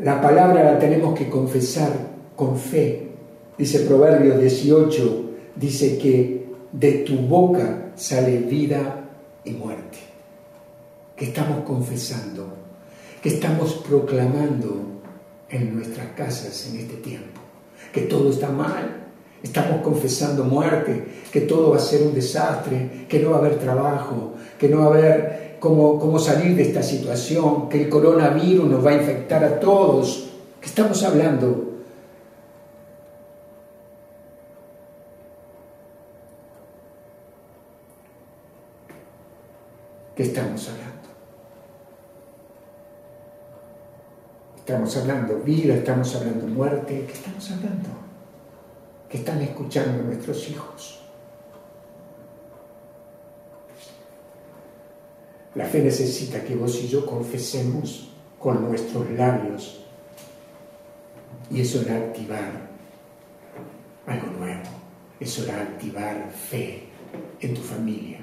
la 0.00 0.20
palabra 0.20 0.64
la 0.64 0.78
tenemos 0.78 1.16
que 1.16 1.28
confesar 1.28 1.90
con 2.34 2.58
fe. 2.58 3.08
Dice 3.58 3.80
Proverbios 3.80 4.40
18, 4.40 5.24
dice 5.56 5.98
que 5.98 6.46
de 6.72 6.92
tu 6.92 7.16
boca 7.18 7.92
sale 7.94 8.38
vida 8.38 9.04
y 9.44 9.52
muerte. 9.52 9.98
Que 11.14 11.26
estamos 11.26 11.64
confesando, 11.64 12.61
que 13.22 13.28
estamos 13.28 13.74
proclamando 13.74 14.80
en 15.48 15.76
nuestras 15.76 16.08
casas 16.08 16.68
en 16.68 16.80
este 16.80 16.96
tiempo, 16.96 17.40
que 17.92 18.02
todo 18.02 18.30
está 18.30 18.48
mal. 18.48 18.98
Estamos 19.42 19.82
confesando 19.82 20.44
muerte, 20.44 21.04
que 21.32 21.42
todo 21.42 21.70
va 21.70 21.76
a 21.76 21.80
ser 21.80 22.02
un 22.02 22.14
desastre, 22.14 23.06
que 23.08 23.20
no 23.20 23.30
va 23.30 23.36
a 23.36 23.38
haber 23.40 23.58
trabajo, 23.58 24.34
que 24.58 24.68
no 24.68 24.80
va 24.80 24.84
a 24.84 24.88
haber 24.88 25.56
cómo, 25.58 25.98
cómo 25.98 26.18
salir 26.18 26.56
de 26.56 26.62
esta 26.62 26.82
situación, 26.82 27.68
que 27.68 27.82
el 27.82 27.88
coronavirus 27.88 28.68
nos 28.68 28.84
va 28.84 28.90
a 28.90 28.94
infectar 28.94 29.44
a 29.44 29.58
todos. 29.58 30.28
Que 30.60 30.66
estamos 30.66 31.02
hablando 31.02 31.70
¿Qué 40.14 40.24
estamos 40.24 40.68
hablando? 40.68 41.01
Estamos 44.64 44.96
hablando 44.96 45.40
vida, 45.40 45.74
estamos 45.74 46.14
hablando 46.14 46.46
muerte, 46.46 47.04
¿qué 47.06 47.12
estamos 47.12 47.50
hablando? 47.50 47.88
¿Qué 49.08 49.18
están 49.18 49.42
escuchando 49.42 50.04
nuestros 50.04 50.48
hijos? 50.48 51.00
La 55.56 55.66
fe 55.66 55.82
necesita 55.82 56.42
que 56.44 56.54
vos 56.54 56.80
y 56.82 56.86
yo 56.86 57.04
confesemos 57.04 58.10
con 58.38 58.62
nuestros 58.62 59.10
labios 59.10 59.84
y 61.50 61.60
eso 61.60 61.82
era 61.82 61.96
activar 61.96 62.52
algo 64.06 64.26
nuevo, 64.38 64.62
eso 65.18 65.44
era 65.44 65.60
activar 65.60 66.30
fe 66.30 66.84
en 67.40 67.54
tu 67.54 67.60
familia 67.60 68.22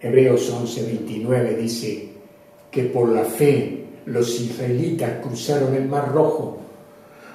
Hebreos 0.00 0.52
11:29 0.52 1.56
dice 1.56 2.08
que 2.70 2.84
por 2.84 3.08
la 3.08 3.24
fe 3.24 3.85
los 4.06 4.40
israelitas 4.40 5.20
cruzaron 5.22 5.74
el 5.74 5.86
Mar 5.86 6.12
Rojo 6.12 6.58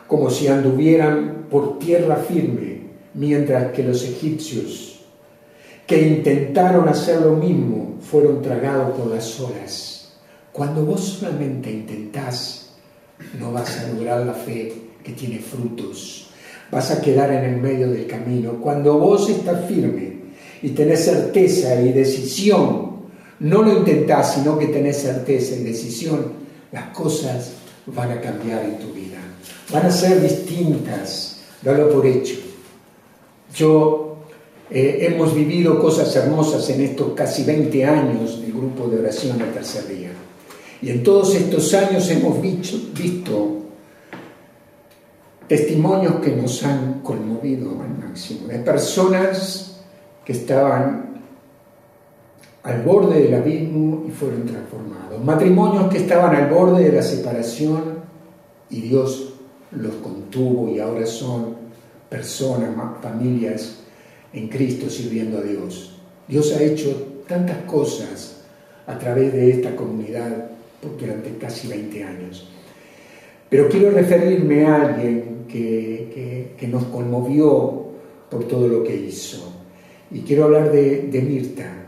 como 0.07 0.29
si 0.29 0.47
anduvieran 0.47 1.45
por 1.49 1.79
tierra 1.79 2.17
firme, 2.17 2.81
mientras 3.13 3.71
que 3.71 3.83
los 3.83 4.03
egipcios 4.03 4.99
que 5.87 6.01
intentaron 6.01 6.87
hacer 6.89 7.21
lo 7.21 7.35
mismo 7.35 7.97
fueron 8.01 8.41
tragados 8.41 8.97
por 8.97 9.07
las 9.07 9.39
olas. 9.39 10.13
Cuando 10.51 10.85
vos 10.85 11.01
solamente 11.01 11.71
intentás, 11.71 12.73
no 13.39 13.53
vas 13.53 13.79
a 13.79 13.87
lograr 13.93 14.25
la 14.25 14.33
fe 14.33 14.73
que 15.03 15.13
tiene 15.13 15.39
frutos. 15.39 16.29
Vas 16.69 16.91
a 16.91 17.01
quedar 17.01 17.31
en 17.31 17.45
el 17.45 17.61
medio 17.61 17.89
del 17.89 18.07
camino. 18.07 18.53
Cuando 18.61 18.97
vos 18.97 19.29
estás 19.29 19.65
firme, 19.65 20.11
y 20.61 20.69
tenés 20.69 21.05
certeza 21.05 21.81
y 21.81 21.91
decisión, 21.91 22.91
no 23.39 23.61
lo 23.63 23.77
intentás, 23.77 24.35
sino 24.35 24.59
que 24.59 24.67
tenés 24.67 24.97
certeza 24.97 25.55
y 25.55 25.63
decisión, 25.63 26.40
las 26.71 26.85
cosas 26.95 27.53
van 27.85 28.11
a 28.11 28.21
cambiar 28.21 28.63
en 28.63 28.79
tu 28.79 28.93
vida. 28.93 29.17
Van 29.71 29.85
a 29.85 29.91
ser 29.91 30.21
distintas, 30.21 31.41
dalo 31.61 31.89
por 31.89 32.05
hecho. 32.05 32.35
Yo 33.55 34.17
eh, 34.69 35.07
hemos 35.09 35.35
vivido 35.35 35.79
cosas 35.79 36.15
hermosas 36.15 36.69
en 36.69 36.81
estos 36.81 37.13
casi 37.13 37.43
20 37.43 37.85
años 37.85 38.41
del 38.41 38.53
grupo 38.53 38.87
de 38.87 38.99
oración 38.99 39.37
del 39.37 39.51
tercer 39.51 39.87
día. 39.87 40.11
Y 40.81 40.89
en 40.89 41.03
todos 41.03 41.35
estos 41.35 41.73
años 41.73 42.09
hemos 42.09 42.41
visto, 42.41 42.77
visto 42.93 43.57
testimonios 45.47 46.15
que 46.21 46.31
nos 46.31 46.63
han 46.63 47.01
conmovido 47.01 47.71
al 47.81 47.97
máximo, 47.97 48.47
de 48.47 48.59
personas 48.59 49.81
que 50.23 50.31
estaban 50.31 51.10
al 52.63 52.81
borde 52.83 53.23
del 53.23 53.33
abismo 53.33 54.05
y 54.07 54.11
fueron 54.11 54.45
transformados. 54.45 55.23
Matrimonios 55.23 55.91
que 55.91 55.99
estaban 55.99 56.35
al 56.35 56.49
borde 56.49 56.83
de 56.83 56.91
la 56.91 57.01
separación 57.01 58.01
y 58.69 58.81
Dios 58.81 59.33
los 59.71 59.95
contuvo 59.95 60.69
y 60.69 60.79
ahora 60.79 61.05
son 61.05 61.55
personas, 62.09 62.69
familias 63.01 63.83
en 64.33 64.47
Cristo 64.47 64.89
sirviendo 64.89 65.39
a 65.39 65.41
Dios. 65.41 65.99
Dios 66.27 66.53
ha 66.55 66.61
hecho 66.61 67.23
tantas 67.27 67.57
cosas 67.63 68.43
a 68.87 68.97
través 68.97 69.33
de 69.33 69.51
esta 69.51 69.75
comunidad 69.75 70.49
durante 70.99 71.37
casi 71.37 71.67
20 71.67 72.03
años. 72.03 72.49
Pero 73.49 73.67
quiero 73.69 73.91
referirme 73.91 74.65
a 74.65 74.81
alguien 74.81 75.45
que, 75.47 76.55
que 76.57 76.67
nos 76.67 76.85
conmovió 76.85 77.81
por 78.31 78.45
todo 78.47 78.67
lo 78.67 78.83
que 78.83 78.95
hizo. 78.95 79.51
Y 80.09 80.21
quiero 80.21 80.45
hablar 80.45 80.71
de, 80.71 81.21
Mirta. 81.21 81.80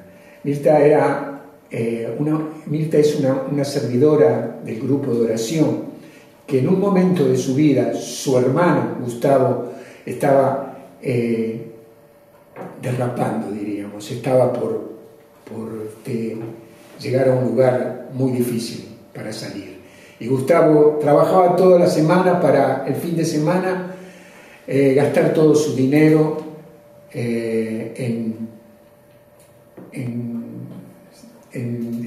Mirta, 0.44 0.80
era, 0.80 1.42
eh, 1.72 2.16
una, 2.20 2.40
Mirta 2.66 2.98
es 2.98 3.18
una, 3.18 3.64
servidora 3.64 4.60
del 4.64 4.82
grupo 4.82 5.14
de 5.14 5.22
oración 5.22 5.94
que 6.46 6.60
en 6.60 6.68
un 6.68 6.80
momento 6.80 7.26
de 7.26 7.38
su 7.38 7.56
vida 7.56 7.94
su 7.94 8.38
hermano 8.38 8.98
Gustavo 9.00 9.72
estaba 10.06 10.78
eh, 11.02 11.62
derrapando, 12.82 13.52
diríamos, 13.52 14.12
estaba 14.12 14.52
por, 14.52 14.92
por 15.50 15.88
este, 15.88 16.36
llegar 17.00 17.30
a 17.30 17.36
un 17.36 17.46
lugar 17.46 18.10
muy 18.14 18.34
difícil 18.34 18.86
para 19.14 19.32
salir. 19.32 19.78
Y 20.20 20.28
Gustavo 20.28 21.00
trabajaba 21.00 21.56
toda 21.56 21.80
la 21.80 21.88
semana 21.88 22.42
para 22.42 22.86
el 22.86 22.96
fin 22.96 23.16
de 23.16 23.24
semana 23.24 23.96
eh, 24.68 24.94
gastar 24.94 25.34
todo 25.34 25.56
su 25.56 25.74
dinero 25.76 26.38
en, 27.14 28.53
en, 29.94 30.44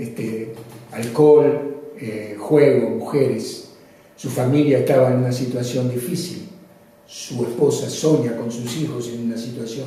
este, 0.00 0.54
alcohol, 0.92 1.76
eh, 1.98 2.36
juego, 2.38 2.90
mujeres. 2.90 3.70
Su 4.16 4.30
familia 4.30 4.78
estaba 4.78 5.10
en 5.10 5.18
una 5.18 5.32
situación 5.32 5.90
difícil. 5.90 6.48
Su 7.06 7.44
esposa 7.44 7.88
Sonia 7.88 8.36
con 8.36 8.50
sus 8.50 8.76
hijos 8.78 9.08
en 9.08 9.26
una 9.26 9.36
situación 9.36 9.86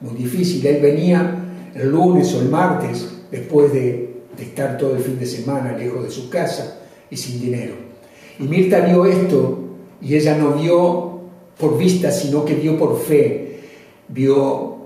muy 0.00 0.14
difícil. 0.14 0.66
Él 0.66 0.82
venía 0.82 1.44
el 1.74 1.90
lunes 1.90 2.34
o 2.34 2.40
el 2.40 2.48
martes 2.48 3.08
después 3.30 3.72
de, 3.72 4.16
de 4.36 4.42
estar 4.42 4.76
todo 4.76 4.96
el 4.96 5.02
fin 5.02 5.18
de 5.18 5.26
semana 5.26 5.76
lejos 5.76 6.04
de 6.04 6.10
su 6.10 6.28
casa 6.28 6.80
y 7.10 7.16
sin 7.16 7.40
dinero. 7.40 7.74
Y 8.38 8.44
Mirta 8.44 8.80
vio 8.80 9.06
esto 9.06 9.58
y 10.00 10.16
ella 10.16 10.36
no 10.36 10.52
vio 10.52 11.20
por 11.58 11.78
vista, 11.78 12.10
sino 12.10 12.44
que 12.44 12.54
vio 12.54 12.78
por 12.78 13.00
fe 13.00 13.46
vio 14.08 14.76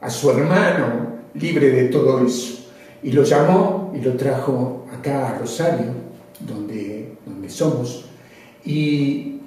a 0.00 0.10
su 0.10 0.30
hermano 0.30 1.09
libre 1.34 1.70
de 1.70 1.84
todo 1.84 2.24
eso 2.24 2.60
y 3.02 3.12
lo 3.12 3.22
llamó 3.24 3.92
y 3.94 4.00
lo 4.00 4.14
trajo 4.14 4.84
acá 4.92 5.30
a 5.30 5.38
Rosario, 5.38 5.92
donde, 6.40 7.12
donde 7.24 7.48
somos, 7.48 8.04
y, 8.64 9.40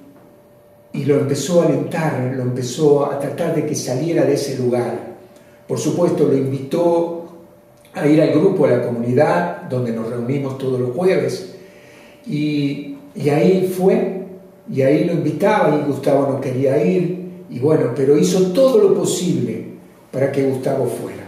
y 0.92 1.04
lo 1.04 1.20
empezó 1.20 1.62
a 1.62 1.66
alentar, 1.66 2.34
lo 2.36 2.42
empezó 2.42 3.06
a 3.06 3.18
tratar 3.18 3.54
de 3.54 3.66
que 3.66 3.74
saliera 3.74 4.24
de 4.24 4.34
ese 4.34 4.58
lugar. 4.58 5.14
Por 5.68 5.78
supuesto, 5.78 6.24
lo 6.24 6.36
invitó 6.36 7.26
a 7.94 8.06
ir 8.06 8.20
al 8.20 8.30
grupo, 8.30 8.66
a 8.66 8.70
la 8.70 8.82
comunidad, 8.86 9.62
donde 9.62 9.92
nos 9.92 10.10
reunimos 10.10 10.58
todos 10.58 10.80
los 10.80 10.94
jueves, 10.94 11.54
y, 12.26 12.96
y 13.14 13.28
ahí 13.28 13.72
fue, 13.76 14.24
y 14.72 14.82
ahí 14.82 15.04
lo 15.04 15.12
invitaba, 15.12 15.76
y 15.76 15.88
Gustavo 15.88 16.32
no 16.32 16.40
quería 16.40 16.84
ir, 16.84 17.24
y 17.50 17.58
bueno, 17.60 17.92
pero 17.94 18.18
hizo 18.18 18.52
todo 18.52 18.78
lo 18.78 18.94
posible 18.94 19.64
para 20.10 20.32
que 20.32 20.44
Gustavo 20.44 20.86
fuera. 20.86 21.23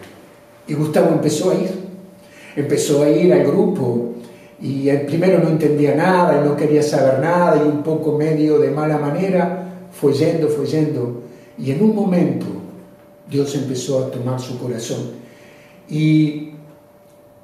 Y 0.67 0.75
Gustavo 0.75 1.11
empezó 1.13 1.51
a 1.51 1.55
ir, 1.55 1.71
empezó 2.57 3.03
a 3.03 3.11
ir 3.11 3.33
al 3.33 3.45
grupo 3.45 4.15
y 4.61 4.89
primero 5.07 5.39
no 5.39 5.51
entendía 5.51 5.95
nada 5.95 6.41
y 6.41 6.49
no 6.49 6.57
quería 6.57 6.83
saber 6.83 7.21
nada 7.21 7.63
y 7.63 7.69
un 7.69 7.83
poco 7.83 8.13
medio 8.13 8.59
de 8.59 8.71
mala 8.71 8.99
manera 8.99 9.67
fue 9.93 10.13
yendo, 10.13 10.49
fue 10.49 10.67
yendo. 10.67 11.23
Y 11.59 11.71
en 11.71 11.83
un 11.83 11.95
momento 11.95 12.47
Dios 13.31 13.55
empezó 13.55 14.05
a 14.05 14.11
tomar 14.11 14.41
su 14.41 14.59
corazón. 14.59 15.11
Y, 15.89 16.53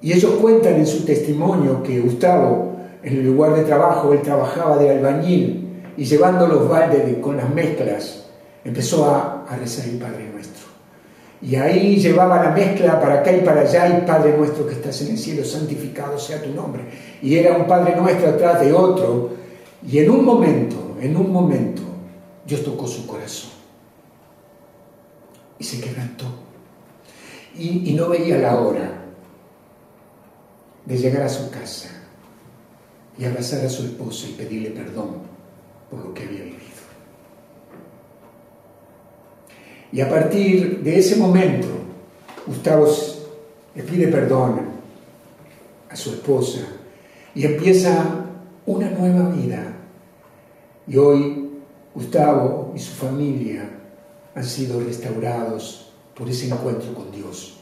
y 0.01 0.13
ellos 0.13 0.33
cuentan 0.41 0.75
en 0.75 0.87
su 0.87 1.05
testimonio 1.05 1.83
que 1.83 2.01
Gustavo, 2.01 2.73
en 3.03 3.15
el 3.15 3.27
lugar 3.27 3.55
de 3.55 3.63
trabajo, 3.63 4.13
él 4.13 4.23
trabajaba 4.23 4.79
de 4.79 4.91
albañil 4.91 5.69
y 5.97 6.05
llevando 6.05 6.47
los 6.47 6.69
baldes 6.69 7.19
con 7.19 7.37
las 7.37 7.53
mezclas, 7.53 8.27
empezó 8.65 9.05
a, 9.05 9.45
a 9.49 9.57
rezar 9.57 9.87
el 9.89 9.99
Padre 9.99 10.29
Nuestro. 10.33 10.62
Y 11.43 11.57
ahí 11.57 11.97
llevaba 11.97 12.41
la 12.41 12.51
mezcla 12.51 13.01
para 13.01 13.21
acá 13.21 13.33
y 13.33 13.41
para 13.41 13.63
allá, 13.63 13.99
y 13.99 14.07
Padre 14.07 14.37
nuestro 14.37 14.65
que 14.67 14.75
estás 14.75 15.03
en 15.03 15.11
el 15.11 15.19
cielo, 15.19 15.45
santificado 15.45 16.17
sea 16.17 16.41
tu 16.41 16.51
nombre. 16.51 16.85
Y 17.21 17.37
era 17.37 17.57
un 17.57 17.67
Padre 17.67 17.97
nuestro 17.97 18.31
atrás 18.31 18.61
de 18.61 18.73
otro. 18.73 19.31
Y 19.85 19.99
en 19.99 20.11
un 20.11 20.25
momento, 20.25 20.97
en 21.01 21.17
un 21.17 21.33
momento, 21.33 21.83
Dios 22.47 22.63
tocó 22.63 22.87
su 22.87 23.09
corazón. 23.09 23.51
Y 25.59 25.65
se 25.65 25.81
quebrantó. 25.81 26.27
Y, 27.59 27.93
no 27.93 28.09
veía 28.09 28.39
la 28.39 28.59
hora 28.59 29.05
de 30.87 30.97
llegar 30.97 31.23
a 31.23 31.29
su 31.29 31.51
casa 31.51 31.91
y 33.19 33.25
abrazar 33.25 33.65
a 33.65 33.69
su 33.69 33.85
esposa 33.85 34.27
y 34.29 34.33
pedirle 34.33 34.71
perdón 34.71 35.17
por 35.91 36.01
lo 36.01 36.15
que 36.15 36.23
había 36.23 36.45
vivido. 36.45 36.62
Y 39.93 40.01
a 40.01 40.09
partir 40.09 40.81
de 40.83 40.99
ese 40.99 41.17
momento, 41.17 41.69
Gustavo 42.47 42.87
le 43.75 43.83
pide 43.83 44.09
perdón 44.09 44.61
a 45.91 45.95
su 45.95 46.11
esposa 46.11 46.61
y 47.35 47.45
empieza 47.45 48.25
una 48.65 48.91
nueva 48.91 49.29
vida. 49.29 49.77
Y 50.87 50.97
hoy 50.97 51.51
Gustavo 51.95 52.73
y 52.75 52.79
su 52.79 52.93
familia 52.93 53.69
han 54.35 54.45
sido 54.45 54.81
restaurados 54.81 55.93
por 56.15 56.27
ese 56.29 56.49
encuentro 56.49 56.95
con 56.95 57.13
Dios. 57.13 57.59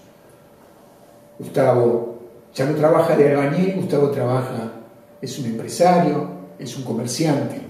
Gustavo 1.37 2.21
ya 2.55 2.67
no 2.67 2.77
trabaja 2.77 3.17
de 3.17 3.29
albañil, 3.29 3.75
Gustavo 3.75 4.11
trabaja, 4.11 4.73
es 5.21 5.37
un 5.41 5.47
empresario, 5.47 6.29
es 6.61 6.77
un 6.77 6.85
comerciante, 6.85 7.61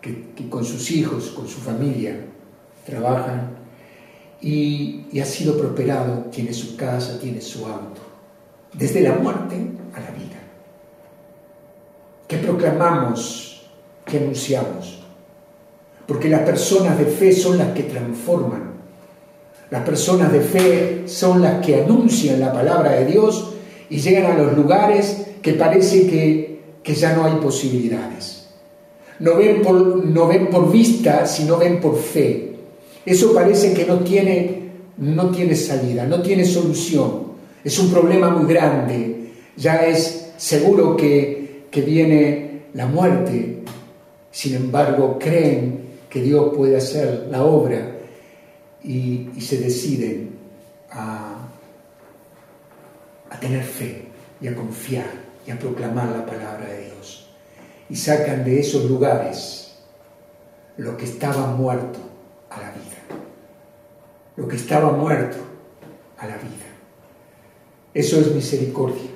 que, 0.00 0.32
que 0.34 0.48
con 0.48 0.64
sus 0.64 0.90
hijos, 0.90 1.30
con 1.30 1.46
su 1.46 1.60
familia, 1.60 2.16
trabajan 2.84 3.59
y, 4.40 5.20
ha 5.20 5.24
sido 5.24 5.56
prosperado, 5.56 6.26
tiene 6.30 6.52
su 6.52 6.76
casa, 6.76 7.18
tiene 7.20 7.40
su 7.40 7.66
auto, 7.66 8.00
desde 8.72 9.00
la 9.00 9.14
muerte 9.14 9.56
a 9.94 10.00
la 10.00 10.10
vida. 10.10 10.38
¿Qué 12.26 12.38
proclamamos? 12.38 13.68
¿Qué 14.04 14.18
anunciamos? 14.18 15.02
Porque 16.06 16.28
las 16.28 16.42
personas 16.42 16.98
de 16.98 17.06
fe 17.06 17.32
son 17.32 17.58
las 17.58 17.68
que 17.68 17.84
transforman. 17.84 18.70
Las 19.70 19.82
personas 19.82 20.32
de 20.32 20.40
fe 20.40 21.02
son 21.06 21.42
las 21.42 21.64
que 21.64 21.82
anuncian 21.82 22.40
la 22.40 22.52
palabra 22.52 22.92
de 22.92 23.06
Dios 23.06 23.54
y 23.88 23.98
llegan 23.98 24.32
a 24.32 24.42
los 24.42 24.56
lugares 24.56 25.26
que 25.42 25.52
parece 25.54 26.06
que, 26.08 26.60
que 26.82 26.94
ya 26.94 27.14
no 27.14 27.24
hay 27.24 27.34
posibilidades. 27.36 28.48
No 29.20 29.36
ven, 29.36 29.62
por, 29.62 29.74
no 29.74 30.26
ven 30.26 30.48
por 30.48 30.72
vista, 30.72 31.26
sino 31.26 31.58
ven 31.58 31.80
por 31.80 31.96
fe. 31.96 32.49
Eso 33.04 33.32
parece 33.34 33.72
que 33.72 33.86
no 33.86 34.00
tiene, 34.00 34.70
no 34.98 35.30
tiene 35.30 35.54
salida, 35.56 36.06
no 36.06 36.20
tiene 36.20 36.44
solución. 36.44 37.30
Es 37.64 37.78
un 37.78 37.90
problema 37.90 38.30
muy 38.30 38.52
grande. 38.52 39.32
Ya 39.56 39.86
es 39.86 40.32
seguro 40.36 40.96
que, 40.96 41.66
que 41.70 41.80
viene 41.82 42.62
la 42.74 42.86
muerte. 42.86 43.62
Sin 44.30 44.54
embargo, 44.54 45.18
creen 45.18 45.80
que 46.08 46.22
Dios 46.22 46.54
puede 46.54 46.76
hacer 46.76 47.28
la 47.30 47.44
obra 47.44 47.96
y, 48.82 49.28
se 49.40 49.58
deciden 49.58 50.30
a, 50.90 51.48
a 53.30 53.40
tener 53.40 53.62
fe 53.62 54.04
y 54.40 54.48
a 54.48 54.54
confiar 54.54 55.10
y 55.46 55.50
a 55.50 55.58
proclamar 55.58 56.08
la 56.10 56.26
palabra 56.26 56.66
de 56.68 56.86
Dios. 56.86 57.30
Y 57.88 57.96
sacan 57.96 58.44
de 58.44 58.60
esos 58.60 58.84
lugares 58.84 59.78
lo 60.76 60.96
que 60.96 61.04
estaba 61.04 61.48
muerto 61.54 62.09
a 62.50 62.60
la 62.60 62.70
vida 62.72 63.20
lo 64.40 64.48
que 64.48 64.56
estaba 64.56 64.92
muerto 64.92 65.36
a 66.16 66.26
la 66.26 66.36
vida. 66.36 66.66
Eso 67.92 68.20
es 68.20 68.34
misericordia. 68.34 69.10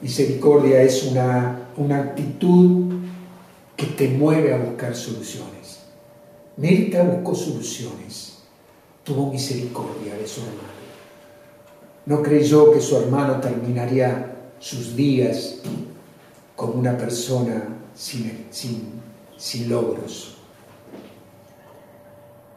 Misericordia 0.00 0.82
es 0.82 1.02
una, 1.04 1.70
una 1.76 1.98
actitud 1.98 2.94
que 3.76 3.86
te 3.86 4.08
mueve 4.08 4.54
a 4.54 4.58
buscar 4.58 4.94
soluciones. 4.94 5.80
Mirta 6.56 7.02
buscó 7.02 7.34
soluciones, 7.34 8.38
tuvo 9.02 9.32
misericordia 9.32 10.14
de 10.14 10.26
su 10.26 10.40
hermano. 10.40 10.76
No 12.06 12.22
creyó 12.22 12.72
que 12.72 12.80
su 12.80 12.96
hermano 12.96 13.40
terminaría 13.40 14.36
sus 14.60 14.94
días 14.94 15.56
como 16.54 16.74
una 16.74 16.96
persona 16.96 17.64
sin, 17.94 18.46
sin, 18.50 19.02
sin 19.36 19.68
logros. 19.68 20.35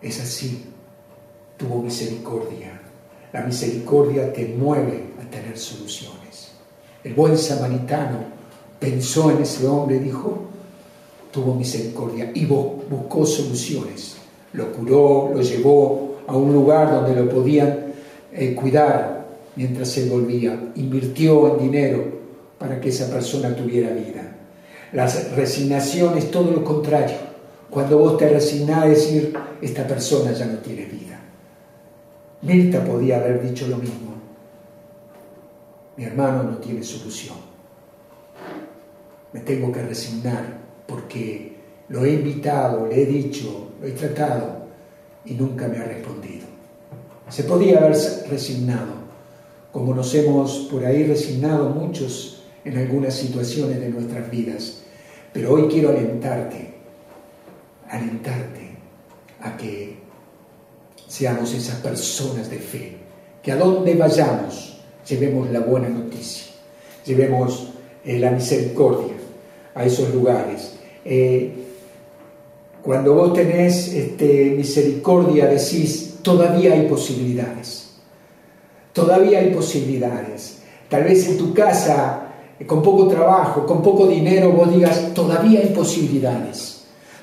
Es 0.01 0.19
así 0.19 0.65
tuvo 1.59 1.81
misericordia. 1.83 2.79
La 3.33 3.43
misericordia 3.43 4.33
te 4.33 4.47
mueve 4.47 5.03
a 5.21 5.29
tener 5.29 5.57
soluciones. 5.57 6.51
El 7.03 7.13
buen 7.13 7.37
samaritano 7.37 8.17
pensó 8.79 9.29
en 9.29 9.43
ese 9.43 9.67
hombre 9.67 9.97
y 9.97 9.99
dijo, 9.99 10.45
tuvo 11.31 11.53
misericordia 11.53 12.31
y 12.33 12.45
buscó 12.45 13.25
soluciones. 13.25 14.15
Lo 14.53 14.71
curó, 14.71 15.31
lo 15.33 15.41
llevó 15.41 16.21
a 16.25 16.35
un 16.35 16.53
lugar 16.53 16.91
donde 16.91 17.21
lo 17.21 17.29
podían 17.29 17.93
eh, 18.33 18.55
cuidar 18.55 19.27
mientras 19.55 19.95
él 19.97 20.09
volvía. 20.09 20.71
Invirtió 20.75 21.53
en 21.53 21.63
dinero 21.65 22.03
para 22.57 22.79
que 22.79 22.89
esa 22.89 23.11
persona 23.11 23.55
tuviera 23.55 23.91
vida. 23.91 24.37
La 24.93 25.07
resignación 25.35 26.17
es 26.17 26.31
todo 26.31 26.51
lo 26.51 26.63
contrario. 26.63 27.28
Cuando 27.69 27.99
vos 27.99 28.17
te 28.17 28.29
resignás 28.29 28.83
a 28.83 28.87
decir, 28.87 29.33
esta 29.61 29.87
persona 29.87 30.31
ya 30.31 30.45
no 30.45 30.57
tiene 30.59 30.85
vida. 30.85 31.19
Mirta 32.41 32.83
podía 32.83 33.17
haber 33.17 33.41
dicho 33.47 33.67
lo 33.67 33.77
mismo. 33.77 34.13
Mi 35.97 36.05
hermano 36.05 36.43
no 36.43 36.57
tiene 36.57 36.81
solución. 36.83 37.35
Me 39.33 39.41
tengo 39.41 39.71
que 39.71 39.83
resignar 39.83 40.59
porque 40.87 41.57
lo 41.89 42.05
he 42.05 42.13
invitado, 42.13 42.87
le 42.87 43.03
he 43.03 43.05
dicho, 43.05 43.71
lo 43.79 43.87
he 43.87 43.91
tratado 43.91 44.59
y 45.25 45.33
nunca 45.33 45.67
me 45.67 45.77
ha 45.77 45.83
respondido. 45.83 46.47
Se 47.29 47.43
podía 47.43 47.77
haber 47.77 47.95
resignado, 48.29 48.93
como 49.71 49.93
nos 49.93 50.15
hemos 50.15 50.67
por 50.71 50.83
ahí 50.85 51.03
resignado 51.03 51.69
muchos 51.69 52.43
en 52.65 52.77
algunas 52.77 53.13
situaciones 53.13 53.79
de 53.79 53.89
nuestras 53.89 54.31
vidas. 54.31 54.81
Pero 55.31 55.53
hoy 55.53 55.67
quiero 55.67 55.89
alentarte, 55.89 56.78
alentarte 57.89 58.69
a 59.41 59.57
que 59.57 59.97
seamos 61.07 61.53
esas 61.53 61.75
personas 61.75 62.49
de 62.49 62.59
fe, 62.59 62.97
que 63.41 63.51
a 63.51 63.55
donde 63.55 63.95
vayamos 63.95 64.77
llevemos 65.07 65.49
la 65.49 65.61
buena 65.61 65.89
noticia, 65.89 66.53
llevemos 67.05 67.69
eh, 68.05 68.19
la 68.19 68.31
misericordia 68.31 69.13
a 69.73 69.85
esos 69.85 70.13
lugares. 70.13 70.73
Eh, 71.03 71.51
cuando 72.83 73.13
vos 73.13 73.33
tenés 73.33 73.93
este, 73.93 74.51
misericordia 74.55 75.47
decís, 75.47 76.19
todavía 76.21 76.73
hay 76.73 76.87
posibilidades, 76.87 77.89
todavía 78.93 79.39
hay 79.39 79.51
posibilidades. 79.51 80.59
Tal 80.87 81.03
vez 81.03 81.27
en 81.27 81.37
tu 81.37 81.53
casa, 81.53 82.27
con 82.65 82.81
poco 82.81 83.07
trabajo, 83.07 83.65
con 83.65 83.81
poco 83.81 84.07
dinero, 84.07 84.51
vos 84.51 84.71
digas, 84.73 85.13
todavía 85.13 85.59
hay 85.59 85.69
posibilidades. 85.69 86.78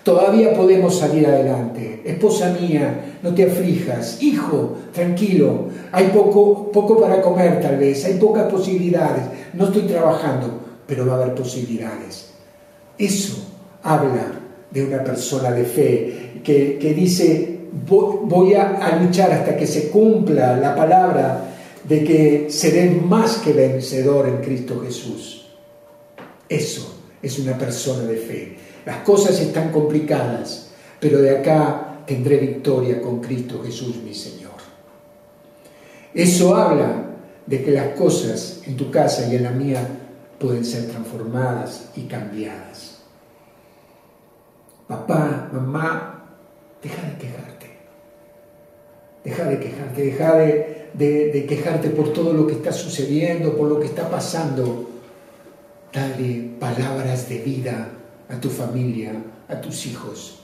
Todavía 0.07 0.55
podemos 0.55 0.97
salir 1.01 1.27
adelante. 1.27 2.01
Esposa 2.05 2.57
mía, 2.61 3.19
no 3.25 3.35
te 3.35 3.43
aflijas. 3.43 4.23
Hijo, 4.23 4.77
tranquilo. 4.93 5.67
Hay 5.91 6.07
poco, 6.15 6.71
poco 6.71 7.01
para 7.01 7.21
comer 7.21 7.61
tal 7.61 7.77
vez. 7.77 8.05
Hay 8.05 8.15
pocas 8.15 8.45
posibilidades. 8.45 9.25
No 9.55 9.65
estoy 9.65 9.83
trabajando, 9.83 10.61
pero 10.87 11.07
va 11.07 11.15
a 11.15 11.23
haber 11.23 11.35
posibilidades. 11.35 12.29
Eso 12.97 13.37
habla 13.83 14.31
de 14.71 14.85
una 14.85 15.03
persona 15.03 15.51
de 15.51 15.65
fe 15.65 16.41
que, 16.45 16.95
dice, 16.97 17.59
voy 17.85 18.55
a, 18.55 18.77
a 18.77 19.03
luchar 19.03 19.33
hasta 19.33 19.57
que 19.57 19.67
se 19.67 19.89
cumpla 19.91 20.57
la 20.57 20.77
palabra 20.77 21.49
de 21.83 22.05
que 22.05 22.47
seré 22.49 22.93
más 22.93 23.39
que 23.39 23.53
vencedor 23.53 24.29
en 24.29 24.37
Cristo 24.37 24.81
Jesús. 24.87 25.49
Eso 26.49 26.95
es 27.21 27.41
una 27.41 27.59
persona 27.59 28.05
de 28.05 28.17
fe. 28.17 28.66
Las 28.87 28.99
cosas 28.99 29.41
están 29.41 29.73
complicadas, 29.73 30.69
pero 31.01 31.21
de 31.21 31.37
acá 31.37 32.05
tendré 32.07 32.37
victoria 32.37 33.03
con 33.03 33.21
Cristo 33.21 33.61
Jesús 33.65 33.97
mi 33.97 34.15
Señor. 34.15 34.53
Eso 36.15 36.55
habla 36.55 37.05
de 37.47 37.65
que 37.65 37.73
las 37.73 37.99
cosas 37.99 38.63
en 38.65 38.77
tu 38.77 38.89
casa 38.93 39.27
y 39.27 39.35
en 39.35 39.43
la 39.43 39.51
mía 39.51 39.87
pueden 40.39 40.65
ser 40.65 40.87
transformadas 40.87 41.91
y 41.97 42.03
cambiadas. 42.03 42.99
Papá, 44.87 45.51
mamá, 45.53 46.25
deja 46.81 47.03
de 47.03 47.19
quejarte. 47.19 47.67
Deja 49.25 49.45
de 49.47 49.59
quejarte, 49.59 50.03
deja 50.05 50.37
de, 50.37 51.47
quejarte 51.49 51.91
por 51.91 52.13
todo 52.13 52.33
lo 52.33 52.47
que 52.47 52.53
está 52.53 52.73
sucediendo, 52.73 53.57
por 53.57 53.69
lo 53.69 53.81
que 53.81 53.87
está 53.87 54.09
pasando. 54.09 54.91
Dale 55.93 56.51
palabras 56.61 57.29
de 57.29 57.39
vida 57.39 57.96
a 58.29 58.41
tu 58.41 58.49
familia, 58.49 59.13
a 59.49 59.61
tus 59.61 59.87
hijos. 59.87 60.41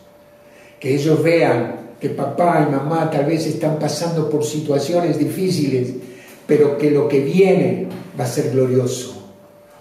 Que 0.79 0.95
ellos 0.95 1.23
vean 1.23 1.83
que 2.01 2.11
papá 2.11 2.67
y 2.69 2.73
mamá 2.73 3.11
tal 3.11 3.27
vez 3.27 3.47
están 3.47 3.79
pasando 3.79 4.29
por 4.29 4.45
situaciones 4.45 5.19
difíciles, 5.19 5.93
pero 6.47 6.77
que 6.77 6.91
lo 6.91 7.07
que 7.07 7.21
viene 7.21 7.87
va 8.19 8.25
a 8.25 8.27
ser 8.27 8.51
glorioso, 8.51 9.31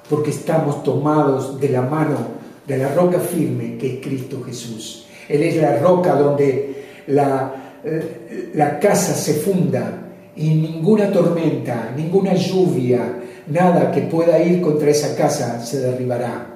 porque 0.09 0.29
estamos 0.29 0.83
tomados 0.83 1.59
de 1.59 1.69
la 1.69 1.81
mano 1.81 2.41
de 2.67 2.77
la 2.77 2.93
roca 2.93 3.19
firme 3.19 3.77
que 3.77 3.95
es 3.95 4.05
Cristo 4.05 4.43
Jesús. 4.43 5.07
Él 5.27 5.43
es 5.43 5.55
la 5.57 5.79
roca 5.79 6.13
donde 6.13 6.85
la, 7.07 7.79
eh, 7.83 8.51
la 8.53 8.79
casa 8.79 9.13
se 9.13 9.33
funda 9.33 10.09
y 10.35 10.49
ninguna 10.49 11.11
tormenta, 11.11 11.91
ninguna 11.95 12.33
lluvia, 12.35 13.19
nada 13.47 13.91
que 13.91 14.01
pueda 14.01 14.41
ir 14.41 14.61
contra 14.61 14.91
esa 14.91 15.15
casa 15.15 15.59
se 15.65 15.79
derribará. 15.79 16.50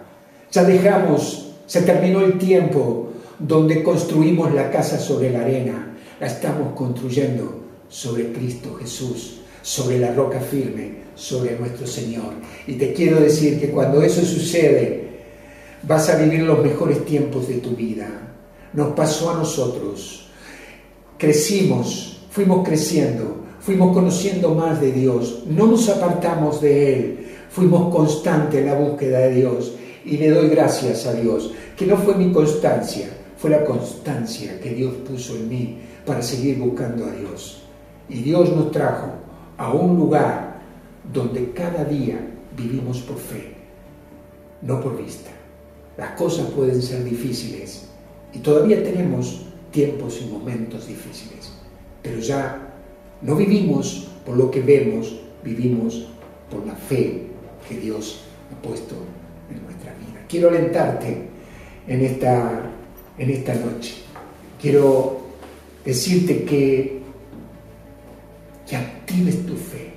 Ya 0.52 0.64
dejamos, 0.64 1.52
se 1.66 1.82
terminó 1.82 2.22
el 2.22 2.38
tiempo 2.38 3.10
donde 3.40 3.84
construimos 3.84 4.54
la 4.54 4.72
casa 4.72 4.98
sobre 5.00 5.32
la 5.32 5.42
arena, 5.42 5.96
la 6.20 6.28
estamos 6.28 6.74
construyendo 6.74 7.64
sobre 7.90 8.32
Cristo 8.32 8.76
Jesús, 8.80 9.42
sobre 9.62 10.00
la 10.00 10.14
roca 10.14 10.40
firme, 10.40 11.06
sobre 11.16 11.58
nuestro 11.58 11.88
Señor. 11.88 12.34
Y 12.68 12.74
te 12.74 12.94
quiero 12.94 13.20
decir 13.20 13.60
que 13.60 13.70
cuando 13.70 14.02
eso 14.02 14.22
sucede, 14.22 15.06
vas 15.84 16.10
a 16.10 16.18
vivir 16.18 16.42
los 16.42 16.64
mejores 16.64 17.06
tiempos 17.06 17.48
de 17.48 17.56
tu 17.56 17.72
vida. 17.72 18.08
Nos 18.74 18.94
pasó 18.94 19.32
a 19.32 19.38
nosotros. 19.38 20.28
Crecimos, 21.18 22.26
fuimos 22.30 22.68
creciendo, 22.68 23.46
fuimos 23.60 23.94
conociendo 23.94 24.54
más 24.54 24.82
de 24.82 24.92
Dios, 24.92 25.44
no 25.48 25.68
nos 25.68 25.88
apartamos 25.90 26.62
de 26.62 26.94
Él, 26.94 27.28
fuimos 27.50 27.94
constantes 27.94 28.60
en 28.60 28.68
la 28.68 28.76
búsqueda 28.76 29.20
de 29.20 29.36
Dios. 29.36 29.74
Y 30.06 30.18
le 30.18 30.30
doy 30.30 30.50
gracias 30.50 31.08
a 31.08 31.14
Dios, 31.14 31.52
que 31.76 31.88
no 31.88 31.98
fue 31.98 32.16
mi 32.16 32.32
constancia, 32.32 33.10
fue 33.38 33.50
la 33.50 33.66
constancia 33.66 34.60
que 34.62 34.70
Dios 34.70 34.94
puso 35.08 35.36
en 35.36 35.50
mí 35.50 35.80
para 36.06 36.22
seguir 36.22 36.60
buscando 36.60 37.06
a 37.06 37.12
Dios. 37.12 37.64
Y 38.08 38.22
Dios 38.22 38.56
nos 38.56 38.72
trajo 38.72 39.08
a 39.58 39.74
un 39.74 39.98
lugar 39.98 40.62
donde 41.12 41.52
cada 41.54 41.84
día 41.86 42.20
vivimos 42.56 43.00
por 43.00 43.18
fe, 43.18 43.52
no 44.62 44.80
por 44.80 44.96
vista. 45.04 45.32
Las 45.98 46.12
cosas 46.12 46.48
pueden 46.52 46.82
ser 46.82 47.04
difíciles 47.04 47.88
y 48.32 48.40
todavía 48.40 48.84
tenemos 48.84 49.42
tiempos 49.72 50.22
y 50.22 50.32
momentos 50.32 50.88
difíciles, 50.88 51.52
pero 52.04 52.20
ya 52.20 52.74
no 53.22 53.36
vivimos 53.36 54.08
por 54.26 54.38
lo 54.38 54.52
que 54.52 54.62
vemos, 54.62 55.20
vivimos 55.44 56.08
por 56.50 56.66
la 56.66 56.76
fe 56.76 57.28
que 57.68 57.78
Dios 57.80 58.22
ha 58.52 58.62
puesto 58.62 58.96
en 59.50 59.64
nuestra 59.64 59.94
vida. 59.94 60.26
Quiero 60.28 60.50
alentarte 60.50 61.18
en 61.88 62.06
esta, 62.06 62.72
en 63.18 63.30
esta 63.30 63.54
noche. 63.56 63.96
Quiero 64.60 65.22
decirte 65.84 66.44
que 66.44 66.96
que 68.68 68.76
actives 68.76 69.46
tu 69.46 69.56
fe, 69.56 69.94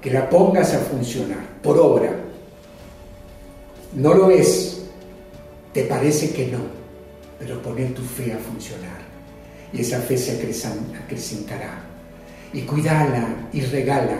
que 0.00 0.10
la 0.10 0.28
pongas 0.28 0.74
a 0.74 0.78
funcionar 0.78 1.46
por 1.62 1.78
obra. 1.78 2.10
No 3.94 4.14
lo 4.14 4.30
es, 4.30 4.82
te 5.72 5.84
parece 5.84 6.30
que 6.30 6.46
no, 6.46 6.60
pero 7.38 7.60
poner 7.62 7.94
tu 7.94 8.02
fe 8.02 8.32
a 8.32 8.38
funcionar 8.38 8.98
y 9.72 9.80
esa 9.80 10.00
fe 10.00 10.16
se 10.16 10.32
acrecentará. 10.32 11.84
Y 12.52 12.62
cuídala 12.62 13.48
y 13.52 13.60
regala 13.60 14.18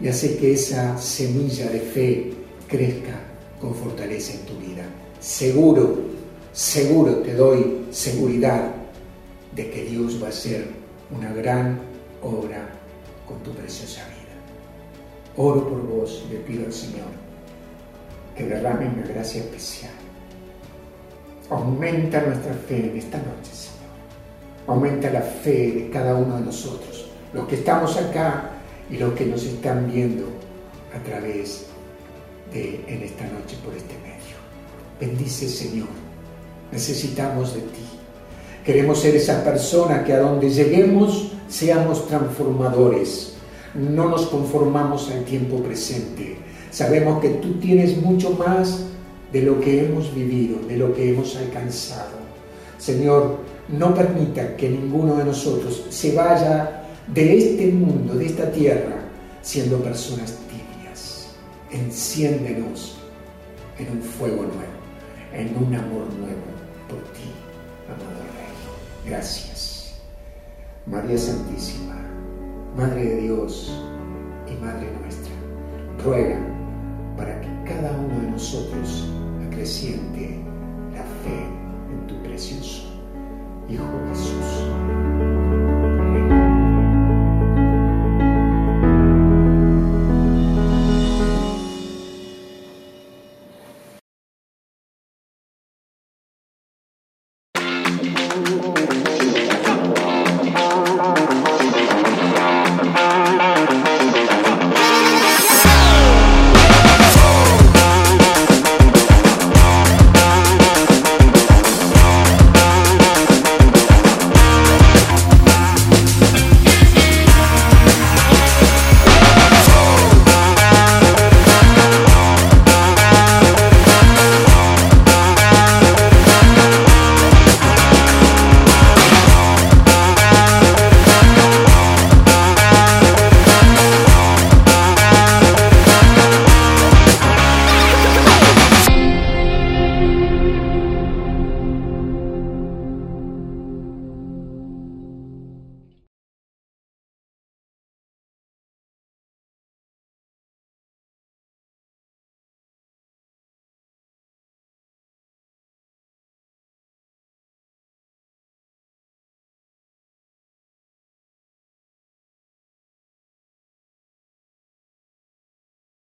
y 0.00 0.08
hace 0.08 0.36
que 0.36 0.52
esa 0.52 0.98
semilla 0.98 1.70
de 1.70 1.80
fe 1.80 2.32
crezca 2.68 3.14
con 3.60 3.74
fortaleza 3.74 4.34
en 4.34 4.46
tu 4.46 4.54
vida. 4.58 4.84
Seguro, 5.20 5.98
seguro 6.52 7.16
te 7.18 7.34
doy 7.34 7.86
seguridad 7.90 8.74
de 9.54 9.70
que 9.70 9.84
Dios 9.84 10.22
va 10.22 10.28
a 10.28 10.32
ser 10.32 10.66
una 11.10 11.32
gran 11.32 11.80
obra 12.22 12.68
con 13.26 13.38
tu 13.42 13.52
preciosa 13.52 14.02
vida. 14.04 15.36
Oro 15.36 15.68
por 15.68 15.86
vos 15.86 16.24
le 16.30 16.38
pido 16.38 16.66
al 16.66 16.72
Señor 16.72 17.26
que 18.36 18.44
derrame 18.44 18.88
una 18.88 19.06
gracia 19.06 19.40
especial. 19.40 19.92
Aumenta 21.48 22.20
nuestra 22.22 22.52
fe 22.54 22.90
en 22.90 22.98
esta 22.98 23.18
noche, 23.18 23.52
Señor. 23.52 23.76
Aumenta 24.66 25.10
la 25.10 25.22
fe 25.22 25.72
de 25.72 25.90
cada 25.90 26.16
uno 26.16 26.36
de 26.36 26.44
nosotros, 26.44 27.08
los 27.32 27.46
que 27.46 27.54
estamos 27.54 27.96
acá 27.96 28.50
y 28.90 28.98
los 28.98 29.14
que 29.14 29.26
nos 29.26 29.44
están 29.44 29.90
viendo 29.90 30.24
a 30.94 31.02
través 31.02 31.66
en 32.52 33.02
esta 33.02 33.24
noche 33.24 33.56
por 33.64 33.74
este 33.74 33.94
medio. 33.98 34.36
Bendice, 35.00 35.48
Señor. 35.48 35.88
Necesitamos 36.72 37.54
de 37.54 37.60
ti. 37.60 37.84
Queremos 38.64 39.00
ser 39.00 39.14
esa 39.14 39.44
persona 39.44 40.02
que 40.02 40.12
a 40.12 40.20
donde 40.20 40.50
lleguemos 40.50 41.32
seamos 41.48 42.06
transformadores, 42.08 43.34
no 43.74 44.08
nos 44.08 44.26
conformamos 44.26 45.10
al 45.10 45.24
tiempo 45.24 45.62
presente. 45.62 46.36
Sabemos 46.70 47.20
que 47.20 47.28
tú 47.30 47.54
tienes 47.54 47.96
mucho 47.96 48.30
más 48.30 48.84
de 49.32 49.42
lo 49.42 49.60
que 49.60 49.84
hemos 49.84 50.14
vivido, 50.14 50.58
de 50.66 50.76
lo 50.76 50.94
que 50.94 51.10
hemos 51.10 51.36
alcanzado. 51.36 52.16
Señor, 52.78 53.38
no 53.68 53.94
permita 53.94 54.56
que 54.56 54.68
ninguno 54.68 55.16
de 55.16 55.24
nosotros 55.24 55.86
se 55.90 56.14
vaya 56.14 56.84
de 57.06 57.38
este 57.38 57.66
mundo, 57.68 58.14
de 58.14 58.26
esta 58.26 58.50
tierra, 58.50 58.96
siendo 59.42 59.78
personas 59.78 60.32
tibias. 60.48 60.65
Enciéndenos 61.76 62.96
en 63.78 63.90
un 63.90 64.02
fuego 64.02 64.42
nuevo, 64.42 64.78
en 65.34 65.54
un 65.58 65.74
amor 65.74 66.06
nuevo 66.14 66.46
por 66.88 67.02
ti, 67.12 67.30
amado 67.86 68.22
Rey. 68.32 69.10
Gracias. 69.10 70.00
María 70.86 71.18
Santísima, 71.18 71.96
Madre 72.74 73.04
de 73.04 73.16
Dios 73.22 73.70
y 74.46 74.64
Madre 74.64 74.90
nuestra, 75.02 75.32
ruega 76.02 76.40
para 77.18 77.38
que 77.42 77.48
cada 77.66 77.90
uno 77.92 78.20
de 78.20 78.30
nosotros 78.30 79.10
acreciente 79.46 80.40
la 80.94 81.02
fe 81.02 81.44
en 81.90 82.06
tu 82.06 82.22
precioso 82.22 82.84
Hijo 83.68 83.84
Jesús. 84.08 85.15